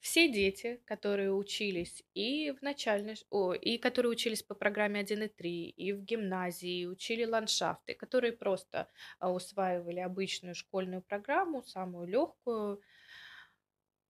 Все 0.00 0.30
дети, 0.30 0.80
которые 0.84 1.32
учились 1.32 2.04
и 2.14 2.52
в 2.52 2.62
начальной, 2.62 3.16
о, 3.30 3.54
и 3.54 3.76
которые 3.78 4.12
учились 4.12 4.42
по 4.42 4.54
программе 4.54 5.02
1.3, 5.02 5.48
и 5.48 5.92
в 5.92 6.02
гимназии, 6.02 6.86
учили 6.86 7.24
ландшафты, 7.24 7.94
которые 7.94 8.32
просто 8.32 8.88
а, 9.18 9.32
усваивали 9.32 10.00
обычную 10.00 10.54
школьную 10.54 11.02
программу, 11.02 11.64
самую 11.64 12.06
легкую, 12.06 12.80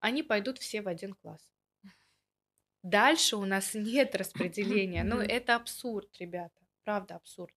они 0.00 0.22
пойдут 0.22 0.58
все 0.58 0.82
в 0.82 0.88
один 0.88 1.14
класс. 1.14 1.55
Дальше 2.86 3.34
у 3.34 3.44
нас 3.44 3.74
нет 3.74 4.14
распределения. 4.14 5.02
Ну, 5.02 5.18
это 5.18 5.56
абсурд, 5.56 6.08
ребята. 6.20 6.54
Правда, 6.84 7.16
абсурд. 7.16 7.52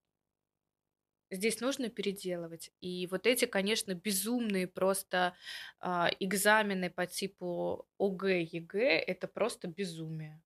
Здесь 1.29 1.61
нужно 1.61 1.89
переделывать. 1.89 2.71
И 2.81 3.05
вот 3.11 3.27
эти, 3.27 3.45
конечно, 3.45 3.93
безумные 3.93 4.67
просто 4.67 5.35
а, 5.79 6.09
экзамены 6.19 6.89
по 6.89 7.05
типу 7.05 7.87
ОГЭ, 7.99 8.41
ЕГЭ, 8.41 9.03
это 9.05 9.27
просто 9.27 9.67
безумие. 9.67 10.41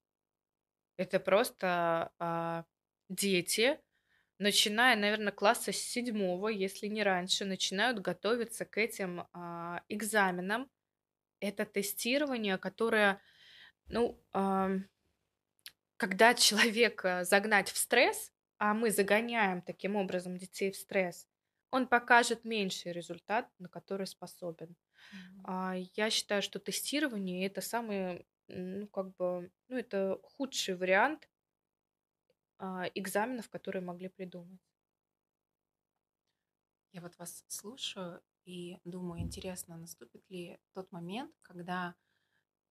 Это 0.98 1.22
просто 1.22 2.12
а, 2.20 2.66
дети, 3.08 3.80
начиная, 4.38 4.98
наверное, 4.98 5.32
класса 5.32 5.72
с 5.72 5.78
седьмого, 5.78 6.50
если 6.50 6.88
не 6.88 7.04
раньше, 7.04 7.46
начинают 7.46 8.00
готовиться 8.00 8.66
к 8.66 8.78
этим 8.78 9.28
а, 9.32 9.82
экзаменам. 9.88 10.70
Это 11.40 11.64
тестирование, 11.64 12.58
которое 12.58 13.22
ну, 13.88 14.20
когда 15.98 16.34
человека 16.34 17.24
загнать 17.24 17.70
в 17.70 17.78
стресс, 17.78 18.32
а 18.58 18.74
мы 18.74 18.92
загоняем 18.92 19.62
таким 19.62 19.96
образом 19.96 20.38
детей 20.38 20.72
в 20.72 20.76
стресс, 20.76 21.28
он 21.72 21.88
покажет 21.88 22.46
меньший 22.46 22.92
результат, 22.92 23.50
на 23.58 23.68
который 23.68 24.06
способен. 24.06 24.76
Mm-hmm. 25.46 25.90
Я 25.96 26.10
считаю, 26.10 26.42
что 26.42 26.60
тестирование 26.60 27.48
это 27.48 27.62
самый, 27.62 28.28
ну, 28.48 28.88
как 28.88 29.16
бы, 29.16 29.52
ну, 29.70 29.78
это 29.78 30.20
худший 30.24 30.76
вариант 30.76 31.28
а, 32.60 32.86
экзаменов, 32.94 33.50
которые 33.50 33.82
могли 33.82 34.08
придумать. 34.08 34.62
Я 36.92 37.02
вот 37.02 37.18
вас 37.18 37.44
слушаю 37.48 38.22
и 38.46 38.78
думаю, 38.86 39.22
интересно, 39.22 39.76
наступит 39.76 40.30
ли 40.30 40.60
тот 40.74 40.92
момент, 40.92 41.36
когда 41.42 41.96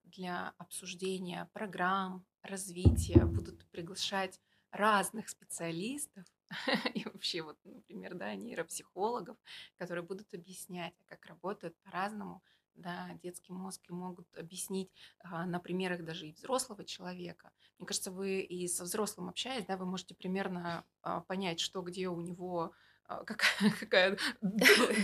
для 0.04 0.54
обсуждения 0.58 1.48
программ, 1.52 2.24
развития 2.42 3.24
будут 3.24 3.66
приглашать 3.70 4.40
разных 4.70 5.28
специалистов 5.28 6.24
и 6.94 7.04
вообще 7.04 7.42
вот, 7.42 7.58
например, 7.64 8.14
да, 8.14 8.34
нейропсихологов, 8.34 9.36
которые 9.76 10.04
будут 10.04 10.32
объяснять, 10.34 10.94
как 11.08 11.24
работают 11.26 11.76
по-разному 11.82 12.42
да, 12.74 13.10
детский 13.22 13.52
мозг 13.52 13.82
и 13.88 13.92
могут 13.92 14.26
объяснить 14.36 14.90
а, 15.20 15.46
на 15.46 15.60
примерах 15.60 16.04
даже 16.04 16.28
и 16.28 16.32
взрослого 16.32 16.84
человека. 16.84 17.52
Мне 17.78 17.86
кажется, 17.86 18.10
вы 18.10 18.40
и 18.40 18.66
со 18.66 18.84
взрослым 18.84 19.28
общаясь, 19.28 19.66
да, 19.66 19.76
вы 19.76 19.84
можете 19.84 20.14
примерно 20.14 20.84
а, 21.02 21.20
понять, 21.20 21.60
что 21.60 21.82
где 21.82 22.08
у 22.08 22.20
него 22.20 22.64
а, 22.64 22.70
какая, 23.06 23.70
какая 23.80 24.18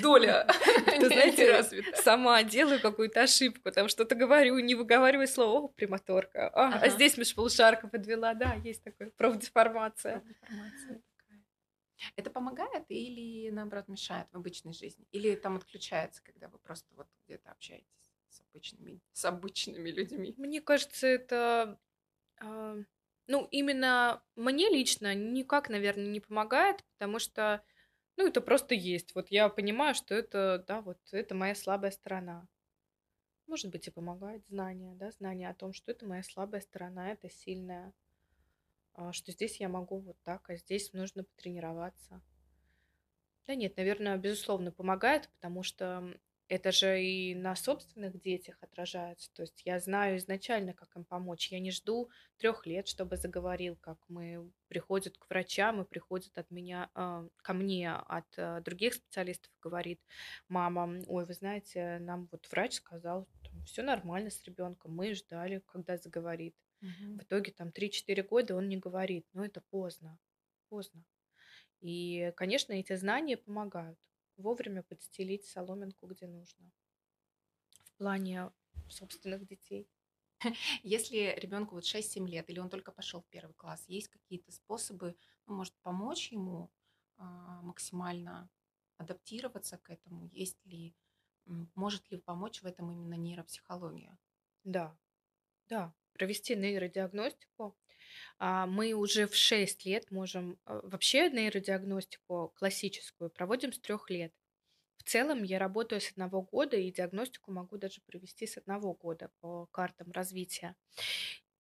доля 0.03 0.47
Ты 0.87 1.07
знаете, 1.07 1.53
развита. 1.53 1.97
сама 2.03 2.43
делаю 2.43 2.81
какую-то 2.81 3.23
ошибку, 3.23 3.63
потому 3.63 3.89
что-то 3.89 4.15
говорю, 4.15 4.59
не 4.59 4.75
выговариваю 4.75 5.29
слово 5.29 5.67
«О, 5.67 5.69
прямоторка», 5.69 6.49
а, 6.49 6.69
ага. 6.69 6.81
а 6.83 6.89
здесь 6.89 7.17
межполушарка 7.17 7.89
подвела, 7.89 8.35
да, 8.35 8.55
есть 8.65 8.83
такое, 8.83 9.11
профдеформация. 9.11 10.21
профдеформация 10.21 11.03
Это 12.17 12.31
помогает 12.31 12.85
или, 12.89 13.51
наоборот, 13.51 13.89
мешает 13.89 14.29
в 14.33 14.37
обычной 14.37 14.73
жизни? 14.73 15.07
Или 15.13 15.35
там 15.35 15.57
отключается, 15.57 16.23
когда 16.23 16.49
вы 16.49 16.59
просто 16.59 16.87
вот 16.95 17.09
где-то 17.25 17.51
общаетесь 17.51 17.87
с 18.29 18.41
обычными, 18.41 19.01
с 19.13 19.25
обычными 19.25 19.91
людьми? 19.91 20.35
Мне 20.37 20.61
кажется, 20.61 21.07
это... 21.07 21.79
Э, 22.41 22.83
ну, 23.27 23.49
именно 23.51 24.23
мне 24.37 24.71
лично 24.71 25.15
никак, 25.15 25.69
наверное, 25.69 26.07
не 26.07 26.21
помогает, 26.21 26.85
потому 26.97 27.19
что 27.19 27.63
ну, 28.19 28.27
это 28.27 28.41
просто 28.41 28.75
есть. 28.75 29.15
Вот 29.15 29.29
я 29.31 29.49
понимаю, 29.49 29.95
что 29.95 30.13
это, 30.13 30.65
да, 30.67 30.83
вот 30.83 30.99
это 31.13 31.37
моя 31.37 31.55
слабая 31.55 31.93
сторона. 31.93 32.49
Может 33.47 33.71
быть, 33.71 33.87
и 33.87 33.93
помогает 33.93 34.45
знание, 34.49 34.97
да, 34.97 35.13
знание 35.13 35.49
о 35.49 35.55
том, 35.55 35.73
что 35.73 35.93
это 35.93 36.05
моя 36.05 36.25
слабая 36.25 36.61
сторона, 36.61 37.13
это 37.13 37.31
сильная, 37.31 37.95
а, 38.95 39.13
что 39.13 39.31
здесь 39.31 39.61
я 39.61 39.69
могу 39.69 40.01
вот 40.01 40.17
так, 40.25 40.51
а 40.51 40.57
здесь 40.57 40.93
нужно 40.93 41.23
потренироваться. 41.23 42.21
Да 43.47 43.55
нет, 43.55 43.77
наверное, 43.77 44.17
безусловно, 44.17 44.73
помогает, 44.73 45.31
потому 45.35 45.63
что 45.63 46.13
это 46.49 46.73
же 46.73 47.03
и 47.03 47.35
на 47.35 47.55
собственных 47.55 48.21
детях 48.21 48.57
отражается. 48.63 49.31
То 49.35 49.43
есть 49.43 49.63
я 49.65 49.79
знаю 49.79 50.17
изначально, 50.17 50.73
как 50.73 50.97
им 50.97 51.05
помочь. 51.05 51.53
Я 51.53 51.61
не 51.61 51.71
жду 51.71 52.11
трех 52.39 52.67
лет, 52.67 52.89
чтобы 52.89 53.17
заговорил, 53.17 53.77
как 53.77 53.99
мы 54.09 54.51
приходят 54.69 55.19
к 55.19 55.29
врачам 55.29 55.83
и 55.83 55.85
приходят 55.85 56.37
от 56.39 56.51
меня 56.51 56.91
э, 56.95 57.29
ко 57.43 57.53
мне 57.53 57.93
от 57.93 58.27
э, 58.37 58.61
других 58.63 58.95
специалистов 58.95 59.53
говорит 59.63 60.01
мама, 60.49 61.03
ой, 61.07 61.27
вы 61.27 61.35
знаете, 61.35 61.99
нам 62.01 62.29
вот 62.33 62.47
врач 62.51 62.75
сказал, 62.75 63.29
все 63.67 63.83
нормально 63.83 64.31
с 64.31 64.43
ребенком, 64.45 64.95
мы 64.95 65.15
ждали, 65.15 65.63
когда 65.67 65.97
заговорит. 65.97 66.55
Угу. 66.81 67.19
В 67.19 67.23
итоге 67.25 67.53
там 67.53 67.69
3-4 67.69 68.23
года 68.23 68.55
он 68.55 68.69
не 68.69 68.77
говорит, 68.77 69.27
но 69.33 69.45
это 69.45 69.61
поздно, 69.71 70.19
поздно. 70.69 71.05
И, 71.81 72.33
конечно, 72.37 72.73
эти 72.73 72.97
знания 72.97 73.37
помогают 73.37 73.99
вовремя 74.39 74.83
подстелить 74.83 75.45
соломинку, 75.45 76.07
где 76.07 76.27
нужно. 76.27 76.73
В 77.85 77.93
плане 77.99 78.51
собственных 78.89 79.47
детей. 79.47 79.89
Если 80.83 81.35
ребенку 81.39 81.75
вот 81.75 81.85
6-7 81.85 82.27
лет, 82.27 82.49
или 82.49 82.61
он 82.61 82.71
только 82.71 82.93
пошел 82.93 83.21
в 83.21 83.29
первый 83.29 83.55
класс, 83.55 83.85
есть 83.89 84.09
какие-то 84.09 84.53
способы, 84.53 85.17
ну, 85.47 85.57
может, 85.57 85.75
помочь 85.83 86.31
ему 86.33 86.71
а, 87.17 87.61
максимально 87.63 88.49
адаптироваться 88.97 89.79
к 89.79 89.91
этому? 89.91 90.29
Есть 90.33 90.65
ли, 90.65 90.95
может 91.75 92.11
ли 92.11 92.19
помочь 92.19 92.63
в 92.63 92.67
этом 92.67 92.91
именно 92.91 93.15
нейропсихология? 93.15 94.19
Да, 94.65 94.97
да, 95.69 95.95
провести 96.13 96.57
нейродиагностику. 96.57 97.77
А, 98.39 98.67
мы 98.67 98.93
уже 98.93 99.27
в 99.27 99.35
6 99.35 99.85
лет 99.87 100.11
можем, 100.11 100.59
э, 100.67 100.81
вообще 100.85 101.31
нейродиагностику 101.31 102.53
классическую 102.57 103.31
проводим 103.31 103.73
с 103.73 103.79
3 103.79 104.11
лет. 104.11 104.33
В 104.99 105.05
целом 105.05 105.43
я 105.43 105.59
работаю 105.59 106.01
с 106.01 106.11
одного 106.11 106.43
года 106.43 106.77
и 106.77 106.93
диагностику 106.93 107.53
могу 107.53 107.79
даже 107.79 108.01
провести 108.03 108.47
с 108.47 108.59
одного 108.59 108.95
года 108.95 109.31
по 109.41 109.67
картам 109.67 110.13
развития. 110.13 110.77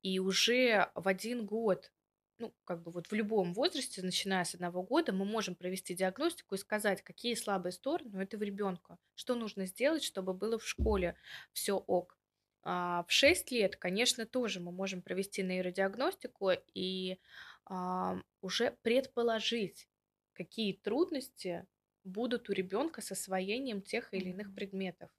И 0.02 0.18
уже 0.18 0.90
в 0.94 1.08
один 1.08 1.46
год 1.46 1.92
ну, 2.38 2.54
как 2.64 2.82
бы 2.82 2.92
вот 2.92 3.08
в 3.08 3.12
любом 3.12 3.52
возрасте, 3.52 4.02
начиная 4.02 4.44
с 4.44 4.54
одного 4.54 4.82
года, 4.82 5.12
мы 5.12 5.24
можем 5.24 5.54
провести 5.54 5.94
диагностику 5.94 6.54
и 6.54 6.58
сказать, 6.58 7.02
какие 7.02 7.34
слабые 7.34 7.72
стороны 7.72 8.18
у 8.18 8.20
этого 8.20 8.44
ребенка, 8.44 8.98
что 9.14 9.34
нужно 9.34 9.66
сделать, 9.66 10.04
чтобы 10.04 10.34
было 10.34 10.58
в 10.58 10.66
школе 10.66 11.16
все 11.52 11.76
ок. 11.76 12.17
А 12.62 13.04
в 13.04 13.12
6 13.12 13.50
лет, 13.52 13.76
конечно, 13.76 14.26
тоже 14.26 14.60
мы 14.60 14.72
можем 14.72 15.02
провести 15.02 15.42
нейродиагностику 15.42 16.50
и 16.74 17.18
а, 17.66 18.20
уже 18.40 18.76
предположить, 18.82 19.88
какие 20.32 20.72
трудности 20.72 21.66
будут 22.04 22.48
у 22.48 22.52
ребенка 22.52 23.00
с 23.00 23.12
освоением 23.12 23.82
тех 23.82 24.12
или 24.12 24.30
иных 24.30 24.54
предметов. 24.54 25.10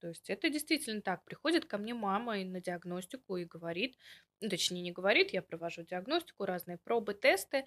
То 0.00 0.08
есть 0.08 0.30
это 0.30 0.48
действительно 0.48 1.02
так. 1.02 1.24
Приходит 1.24 1.66
ко 1.66 1.76
мне 1.76 1.92
мама 1.92 2.38
и 2.38 2.44
на 2.44 2.60
диагностику 2.60 3.36
и 3.36 3.44
говорит, 3.44 3.96
ну, 4.40 4.48
точнее 4.48 4.80
не 4.80 4.92
говорит, 4.92 5.32
я 5.32 5.42
провожу 5.42 5.82
диагностику, 5.82 6.46
разные 6.46 6.78
пробы, 6.78 7.12
тесты, 7.14 7.66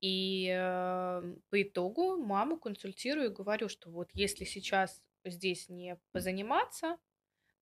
и 0.00 0.48
э, 0.48 1.36
по 1.50 1.62
итогу 1.62 2.16
маму 2.16 2.56
консультирую 2.58 3.30
и 3.30 3.34
говорю, 3.34 3.68
что 3.68 3.90
вот 3.90 4.08
если 4.14 4.44
сейчас 4.44 5.02
здесь 5.24 5.68
не 5.68 5.98
позаниматься, 6.12 6.96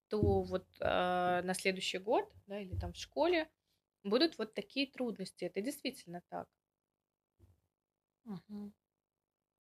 то 0.09 0.43
вот 0.43 0.67
э, 0.81 1.43
на 1.43 1.55
следующий 1.55 1.99
год, 1.99 2.31
да, 2.47 2.61
или 2.61 2.77
там 2.79 2.93
в 2.93 2.97
школе 2.97 3.49
будут 4.05 4.39
вот 4.39 4.55
такие 4.55 4.87
трудности. 4.87 5.45
Это 5.45 5.61
действительно 5.61 6.23
так. 6.29 6.49
Угу. 8.25 8.73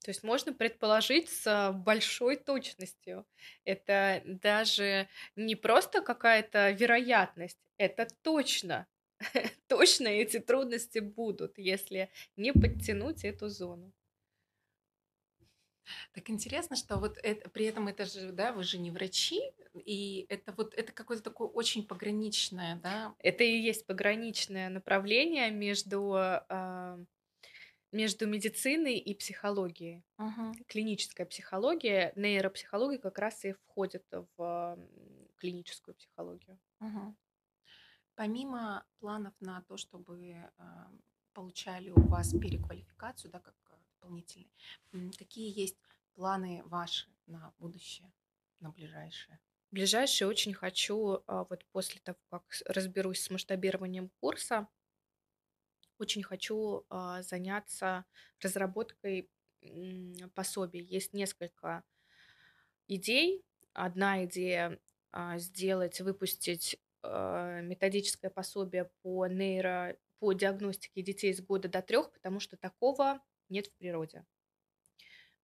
То 0.07 0.11
есть 0.11 0.22
можно 0.22 0.53
предположить 0.53 1.28
с 1.28 1.72
большой 1.72 2.36
точностью. 2.36 3.26
Это 3.64 4.22
даже 4.24 5.09
не 5.34 5.57
просто 5.57 6.01
какая-то 6.01 6.70
вероятность, 6.70 7.59
это 7.76 8.07
точно. 8.22 8.86
точно 9.66 10.09
эти 10.09 10.38
трудности 10.38 10.99
будут, 10.99 11.59
если 11.59 12.11
не 12.36 12.53
подтянуть 12.53 13.24
эту 13.24 13.49
зону. 13.49 13.92
Так 16.12 16.30
интересно, 16.30 16.76
что 16.76 16.99
вот 16.99 17.18
это, 17.22 17.49
при 17.51 17.66
этом 17.66 17.89
это 17.89 18.05
же, 18.05 18.32
да, 18.32 18.53
вы 18.53 18.64
же 18.64 18.78
не 18.78 18.91
врачи, 18.91 19.41
и 19.74 20.26
это 20.28 20.53
вот 20.53 20.74
это 20.74 20.93
какое-то 20.93 21.24
такое 21.24 21.49
очень 21.49 21.87
пограничное, 21.87 22.76
да? 22.76 23.14
Это 23.18 23.45
и 23.45 23.59
есть 23.59 23.87
пограничное 23.87 24.68
направление 24.68 25.51
между 25.51 26.14
э, 26.16 27.05
между 27.93 28.26
медициной 28.26 28.99
и 28.99 29.14
психологией. 29.14 30.05
Угу. 30.18 30.64
Клиническая 30.66 31.26
психология, 31.26 32.12
нейропсихология 32.16 32.99
как 32.99 33.18
раз 33.18 33.45
и 33.45 33.53
входит 33.53 34.05
в 34.37 34.78
клиническую 35.37 35.95
психологию. 35.95 36.59
Угу. 36.80 37.16
Помимо 38.14 38.84
планов 38.99 39.34
на 39.41 39.62
то, 39.62 39.76
чтобы 39.76 40.32
э, 40.32 40.47
получали 41.32 41.91
у 41.91 42.01
вас 42.01 42.32
переквалификацию, 42.32 43.30
да, 43.30 43.41
как 43.41 43.55
дополнительные, 44.07 44.49
какие 45.19 45.59
есть 45.59 45.77
планы 46.15 46.63
ваши 46.67 47.09
на 47.27 47.53
будущее, 47.59 48.13
на 48.61 48.71
ближайшее? 48.71 49.39
Ближайшее 49.71 50.29
очень 50.29 50.55
хочу, 50.55 51.23
а, 51.27 51.45
вот 51.45 51.65
после 51.73 52.01
того, 52.01 52.19
как 52.31 52.45
разберусь 52.67 53.21
с 53.21 53.31
масштабированием 53.31 54.11
курса, 54.21 54.69
очень 55.99 56.23
хочу 56.23 56.85
а, 56.89 57.23
заняться 57.23 58.05
разработкой 58.41 59.31
пособий. 60.35 60.83
Есть 60.83 61.13
несколько 61.13 61.83
идей. 62.87 63.43
Одна 63.73 64.25
идея 64.25 64.79
а, 65.11 65.39
сделать, 65.39 66.01
выпустить 66.01 66.79
методическое 67.03 68.33
пособие 68.33 68.91
по 69.03 69.29
нейро, 69.29 69.97
по 70.19 70.33
диагностике 70.33 71.03
детей 71.03 71.33
с 71.33 71.41
года 71.41 71.69
до 71.69 71.81
трех, 71.81 72.11
потому 72.13 72.41
что 72.41 72.57
такого 72.57 73.23
нет 73.49 73.66
в 73.66 73.74
природе. 73.76 74.24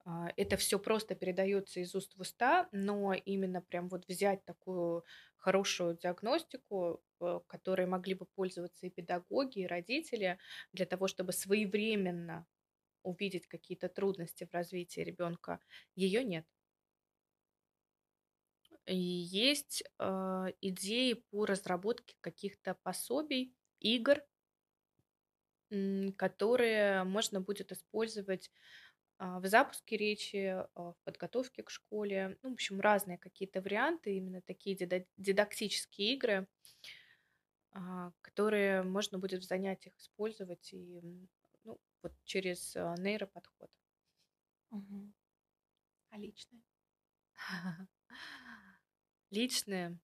А, 0.05 0.29
это 0.35 0.57
все 0.57 0.79
просто 0.79 1.15
передается 1.15 1.79
из 1.79 1.93
уст 1.95 2.15
в 2.15 2.21
уста, 2.21 2.67
но 2.71 3.13
именно 3.13 3.61
прям 3.61 3.87
вот 3.89 4.07
взять 4.07 4.43
такую 4.45 5.03
хорошую 5.37 5.97
диагностику, 5.97 7.03
э, 7.19 7.39
которой 7.47 7.85
могли 7.87 8.13
бы 8.13 8.25
пользоваться 8.25 8.85
и 8.85 8.89
педагоги, 8.89 9.59
и 9.59 9.67
родители, 9.67 10.39
для 10.73 10.85
того, 10.85 11.07
чтобы 11.07 11.33
своевременно 11.33 12.45
увидеть 13.03 13.47
какие-то 13.47 13.89
трудности 13.89 14.45
в 14.45 14.53
развитии 14.53 15.01
ребенка, 15.01 15.59
ее 15.95 16.23
нет. 16.23 16.45
И 18.85 18.95
есть 18.95 19.83
э, 19.99 20.45
идеи 20.61 21.13
по 21.13 21.45
разработке 21.45 22.15
каких-то 22.21 22.75
пособий, 22.83 23.55
игр, 23.79 24.21
которые 26.17 27.03
можно 27.03 27.41
будет 27.41 27.71
использовать 27.71 28.51
а, 29.17 29.39
в 29.39 29.45
запуске 29.45 29.97
речи, 29.97 30.47
а, 30.47 30.67
в 30.75 30.95
подготовке 31.03 31.61
к 31.61 31.69
школе. 31.69 32.39
Ну, 32.41 32.49
в 32.49 32.53
общем, 32.53 32.81
разные 32.81 33.19
какие-то 33.19 33.61
варианты, 33.61 34.15
именно 34.17 34.41
такие 34.41 34.75
дидактические 35.15 36.15
игры, 36.15 36.47
а, 37.71 38.11
которые 38.21 38.81
можно 38.81 39.19
будет 39.19 39.43
в 39.43 39.47
занятиях 39.47 39.95
использовать 39.97 40.73
и 40.73 41.01
ну, 41.63 41.79
вот 42.01 42.13
через 42.23 42.73
нейроподход. 42.75 43.69
Угу. 44.71 45.13
А 46.09 46.17
личное? 46.17 46.61
Личное. 49.29 49.99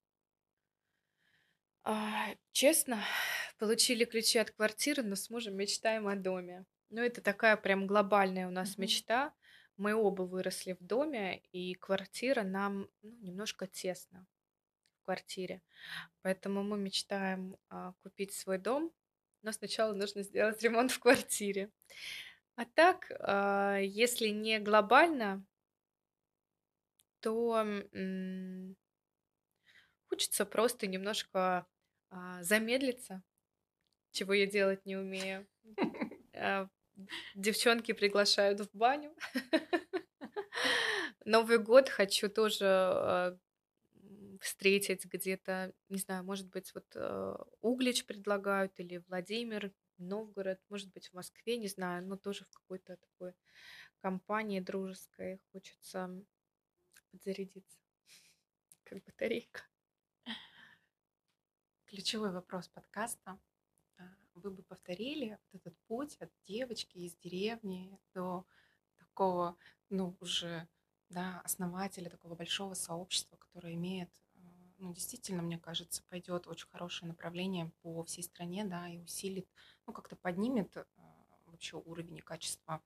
Честно, 2.52 3.04
получили 3.60 4.06
ключи 4.06 4.40
от 4.40 4.52
квартиры, 4.52 5.04
но 5.04 5.16
с 5.16 5.30
мужем 5.30 5.56
мечтаем 5.56 6.08
о 6.08 6.16
доме. 6.16 6.66
Ну, 6.90 7.02
это 7.02 7.22
такая 7.22 7.58
прям 7.58 7.88
глобальная 7.88 8.48
у 8.48 8.52
нас 8.52 8.72
Мгм. 8.72 8.82
мечта. 8.84 9.34
Мы 9.78 9.94
оба 9.94 10.24
выросли 10.24 10.74
в 10.74 10.84
доме, 10.84 11.40
и 11.52 11.74
квартира 11.76 12.44
нам 12.44 12.90
ну, 13.02 13.12
немножко 13.22 13.68
тесно 13.68 14.26
в 15.02 15.06
квартире. 15.06 15.62
Поэтому 16.24 16.64
мы 16.64 16.78
мечтаем 16.78 17.58
а, 17.70 17.94
купить 18.04 18.34
свой 18.34 18.58
дом, 18.60 18.94
но 19.44 19.52
сначала 19.54 19.94
нужно 19.94 20.24
сделать 20.24 20.62
ремонт 20.64 20.92
в 20.92 21.00
квартире. 21.00 21.72
А 22.56 22.66
так, 22.66 23.12
а, 23.20 23.78
если 23.80 24.30
не 24.30 24.60
глобально, 24.60 25.46
то 27.22 27.34
м, 27.94 28.76
хочется 30.10 30.46
просто 30.46 30.88
немножко 30.88 31.68
а, 32.10 32.44
замедлиться, 32.44 33.24
чего 34.12 34.34
я 34.34 34.46
делать 34.46 34.86
не 34.86 34.96
умею. 34.96 35.48
А, 36.40 36.70
Девчонки 37.34 37.94
приглашают 37.94 38.60
в 38.60 38.70
баню. 38.74 39.16
Новый 41.26 41.58
год 41.58 41.90
хочу 41.90 42.30
тоже 42.30 42.66
э, 42.66 43.38
встретить 44.40 45.06
где-то, 45.06 45.74
не 45.90 45.98
знаю, 45.98 46.24
может 46.24 46.50
быть, 46.50 46.74
вот 46.74 46.86
э, 46.96 47.36
Углич 47.62 48.06
предлагают 48.06 48.80
или 48.80 49.04
Владимир, 49.08 49.72
Новгород, 49.98 50.60
может 50.70 50.92
быть, 50.94 51.08
в 51.10 51.14
Москве, 51.14 51.58
не 51.58 51.68
знаю, 51.68 52.06
но 52.06 52.18
тоже 52.18 52.46
в 52.46 52.50
какой-то 52.50 52.98
такой 52.98 53.34
компании 54.00 54.60
дружеской 54.60 55.40
хочется 55.52 56.10
подзарядиться, 57.12 57.80
как 58.84 59.04
батарейка. 59.04 59.62
Ключевой 61.88 62.34
вопрос 62.34 62.68
подкаста 62.68 63.40
вы 64.36 64.52
бы 64.52 64.62
повторили 64.62 65.40
вот 65.54 65.62
этот 65.62 65.78
путь 65.88 66.18
от 66.18 66.30
девочки 66.44 66.98
из 66.98 67.16
деревни 67.16 67.98
до 68.14 68.46
такого, 68.98 69.56
ну, 69.90 70.18
уже, 70.20 70.68
да, 71.08 71.40
основателя 71.46 72.10
такого 72.10 72.36
большого 72.36 72.74
сообщества, 72.74 73.38
которое 73.38 73.74
имеет, 73.76 74.10
э, 74.36 74.40
ну, 74.80 74.94
действительно, 74.94 75.42
мне 75.42 75.58
кажется, 75.58 76.04
пойдет 76.10 76.46
очень 76.48 76.68
хорошее 76.68 77.08
направление 77.08 77.72
по 77.82 78.04
всей 78.04 78.24
стране, 78.24 78.66
да, 78.66 78.90
и 78.90 78.98
усилит, 78.98 79.48
ну, 79.86 79.94
как-то 79.94 80.18
поднимет 80.18 80.76
э, 80.76 80.84
вообще 81.46 81.78
уровень 81.78 82.18
и 82.18 82.22
качество 82.22 82.84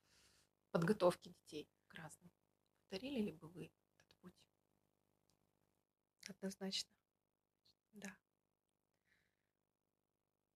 подготовки 0.70 1.30
детей 1.30 1.68
к 1.88 1.95
разным. 1.95 2.30
Повторили 2.78 3.22
ли 3.24 3.32
бы 3.32 3.47
вы 3.47 3.72
этот 3.97 4.16
путь? 4.22 4.36
Однозначно. 6.30 6.91
Да. 7.93 8.21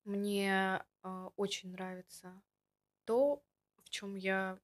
Мне, 0.06 0.84
а, 1.04 1.30
очень 1.36 1.72
нравится 1.72 2.42
то, 3.06 3.44
в 3.84 3.90
чем 3.90 4.16
я 4.16 4.60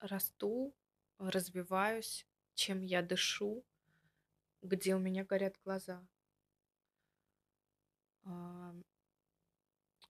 расту, 0.00 0.74
развиваюсь, 1.18 2.26
чем 2.54 2.82
я 2.82 3.02
дышу, 3.02 3.64
где 4.62 4.94
у 4.96 4.98
меня 4.98 5.24
горят 5.24 5.56
глаза. 5.64 6.06
А, 8.26 8.72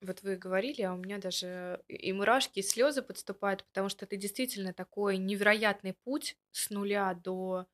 вот 0.01 0.23
вы 0.23 0.37
говорили, 0.37 0.83
а 0.83 0.93
у 0.93 0.97
меня 0.97 1.19
даже 1.19 1.83
и 1.89 2.13
мурашки, 2.13 2.59
и 2.61 2.63
слезы 2.63 3.03
подступают, 3.03 3.65
потому 3.65 3.89
что 3.89 4.05
это 4.05 4.17
действительно 4.17 4.73
такой 4.75 5.17
невероятный 5.17 5.95
путь 5.95 6.37
с 6.53 6.71
нуля 6.71 7.15
до 7.15 7.67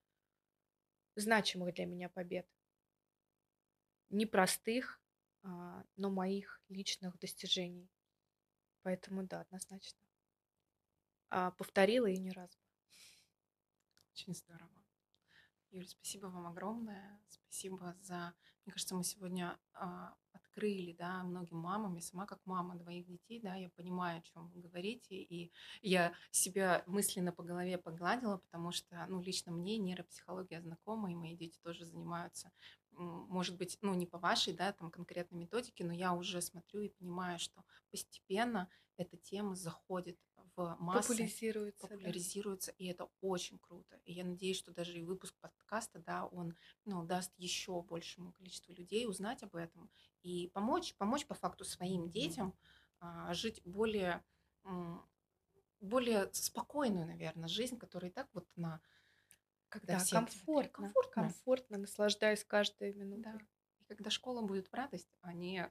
значимых 1.14 1.72
для 1.74 1.86
меня 1.86 2.08
побед. 2.08 2.46
Непростых, 4.10 4.99
но 5.42 6.10
моих 6.10 6.60
личных 6.68 7.18
достижений. 7.18 7.90
Поэтому 8.82 9.26
да, 9.26 9.40
однозначно. 9.40 10.00
А 11.28 11.50
повторила 11.52 12.06
и 12.06 12.18
не 12.18 12.32
раз. 12.32 12.50
Очень 14.12 14.34
здорово. 14.34 14.84
Юль, 15.70 15.86
спасибо 15.86 16.26
вам 16.26 16.46
огромное. 16.46 17.20
Спасибо 17.28 17.96
за... 18.00 18.34
Мне 18.64 18.72
кажется, 18.72 18.94
мы 18.94 19.04
сегодня 19.04 19.58
а, 19.72 20.14
открыли, 20.32 20.92
да, 20.92 21.22
многим 21.22 21.58
мамам, 21.58 21.94
я 21.94 22.02
сама 22.02 22.26
как 22.26 22.40
мама 22.44 22.74
двоих 22.76 23.06
детей, 23.06 23.40
да, 23.40 23.54
я 23.54 23.70
понимаю, 23.70 24.18
о 24.18 24.22
чем 24.22 24.48
вы 24.48 24.60
говорите, 24.60 25.14
и 25.14 25.52
я 25.80 26.12
себя 26.30 26.82
мысленно 26.86 27.32
по 27.32 27.42
голове 27.42 27.78
погладила, 27.78 28.38
потому 28.38 28.72
что, 28.72 29.06
ну, 29.08 29.22
лично 29.22 29.52
мне 29.52 29.78
нейропсихология 29.78 30.60
знакома, 30.60 31.10
и 31.10 31.14
мои 31.14 31.36
дети 31.36 31.58
тоже 31.62 31.86
занимаются, 31.86 32.52
может 32.92 33.56
быть, 33.56 33.78
ну, 33.80 33.94
не 33.94 34.06
по 34.06 34.18
вашей, 34.18 34.52
да, 34.52 34.72
там 34.72 34.90
конкретной 34.90 35.38
методике, 35.38 35.84
но 35.84 35.92
я 35.92 36.12
уже 36.12 36.40
смотрю 36.40 36.80
и 36.80 36.88
понимаю, 36.88 37.38
что 37.38 37.64
постепенно 37.90 38.68
эта 38.96 39.16
тема 39.16 39.54
заходит 39.54 40.18
в 40.56 40.76
массы. 40.78 41.08
Популяризируется. 41.08 41.86
Популяризируется, 41.86 42.72
да. 42.72 42.76
и 42.78 42.86
это 42.88 43.08
очень 43.20 43.58
круто. 43.58 44.00
И 44.04 44.12
я 44.12 44.24
надеюсь, 44.24 44.58
что 44.58 44.72
даже 44.72 44.98
и 44.98 45.04
выпуск 45.04 45.34
подкаста, 45.40 46.00
да, 46.00 46.26
он, 46.26 46.54
ну, 46.84 47.04
даст 47.04 47.32
еще 47.38 47.80
большему 47.82 48.32
количеству 48.32 48.74
людей 48.74 49.06
узнать 49.06 49.42
об 49.42 49.56
этом 49.56 49.90
и 50.22 50.48
помочь, 50.48 50.94
помочь 50.96 51.26
по 51.26 51.34
факту 51.34 51.64
своим 51.64 52.10
детям 52.10 52.54
а, 52.98 53.32
жить 53.32 53.62
более, 53.64 54.22
более 55.80 56.28
спокойную, 56.32 57.06
наверное, 57.06 57.48
жизнь, 57.48 57.78
которая 57.78 58.10
и 58.10 58.14
так 58.14 58.28
вот 58.34 58.46
на 58.56 58.80
когда 59.70 59.98
да, 59.98 60.04
комфортно, 60.10 60.86
комфортно, 60.86 61.22
комфортно, 61.22 61.78
наслаждаясь 61.78 62.44
каждой 62.44 62.92
минутой. 62.92 63.32
Да. 63.32 63.38
И 63.78 63.84
когда 63.84 64.10
школа 64.10 64.42
будет 64.42 64.68
в 64.68 64.74
радость, 64.74 65.08
а 65.22 65.32
не 65.32 65.70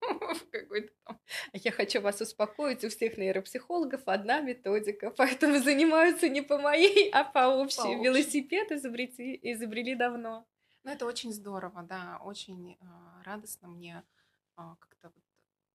какой-то 0.52 0.92
там. 1.04 1.20
Я 1.52 1.72
хочу 1.72 2.00
вас 2.00 2.20
успокоить, 2.20 2.84
у 2.84 2.88
всех 2.88 3.16
нейропсихологов 3.16 4.02
одна 4.06 4.40
методика, 4.40 5.10
поэтому 5.16 5.58
занимаются 5.60 6.28
не 6.28 6.42
по 6.42 6.58
моей, 6.58 7.10
а 7.10 7.24
по 7.24 7.48
общей. 7.48 7.76
По 7.76 7.88
общей. 7.88 8.02
Велосипед 8.02 8.72
изобрели, 8.72 9.38
изобрели 9.42 9.94
давно. 9.94 10.46
Ну, 10.82 10.90
это 10.90 11.06
очень 11.06 11.32
здорово, 11.32 11.82
да, 11.82 12.18
очень 12.22 12.72
э, 12.72 13.22
радостно 13.24 13.68
мне 13.68 14.02
э, 14.56 14.62
как-то 14.78 15.10
вот, 15.10 15.24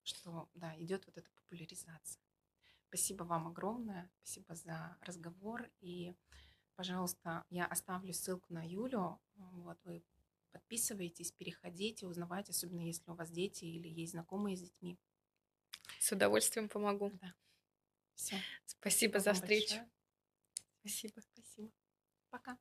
что, 0.03 0.49
да, 0.56 0.74
идет 0.78 1.06
вот 1.06 1.18
эта 1.18 1.30
популяризация. 1.32 2.22
Спасибо 2.88 3.24
вам 3.24 3.47
огромное, 3.47 4.10
спасибо 4.24 4.56
за 4.56 4.97
разговор 5.01 5.70
и 5.80 6.16
Пожалуйста, 6.76 7.46
я 7.50 7.66
оставлю 7.66 8.14
ссылку 8.14 8.54
на 8.54 8.68
Юлю. 8.68 9.20
Вот 9.36 9.78
вы 9.84 10.04
подписывайтесь, 10.52 11.32
переходите, 11.32 12.06
узнавайте, 12.08 12.52
особенно 12.52 12.82
если 12.82 13.10
у 13.12 13.16
вас 13.16 13.30
дети 13.32 13.66
или 13.66 13.88
есть 13.88 14.12
знакомые 14.12 14.58
с 14.58 14.62
детьми. 14.62 14.98
С 16.00 16.12
удовольствием 16.12 16.70
помогу. 16.70 17.12
Да. 17.22 17.34
Все. 18.16 18.38
Спасибо, 18.66 19.18
Спасибо 19.18 19.20
за 19.20 19.34
встречу. 19.34 19.76
Большое. 19.76 19.92
Спасибо. 20.80 21.22
Спасибо. 21.22 21.72
Пока. 22.30 22.58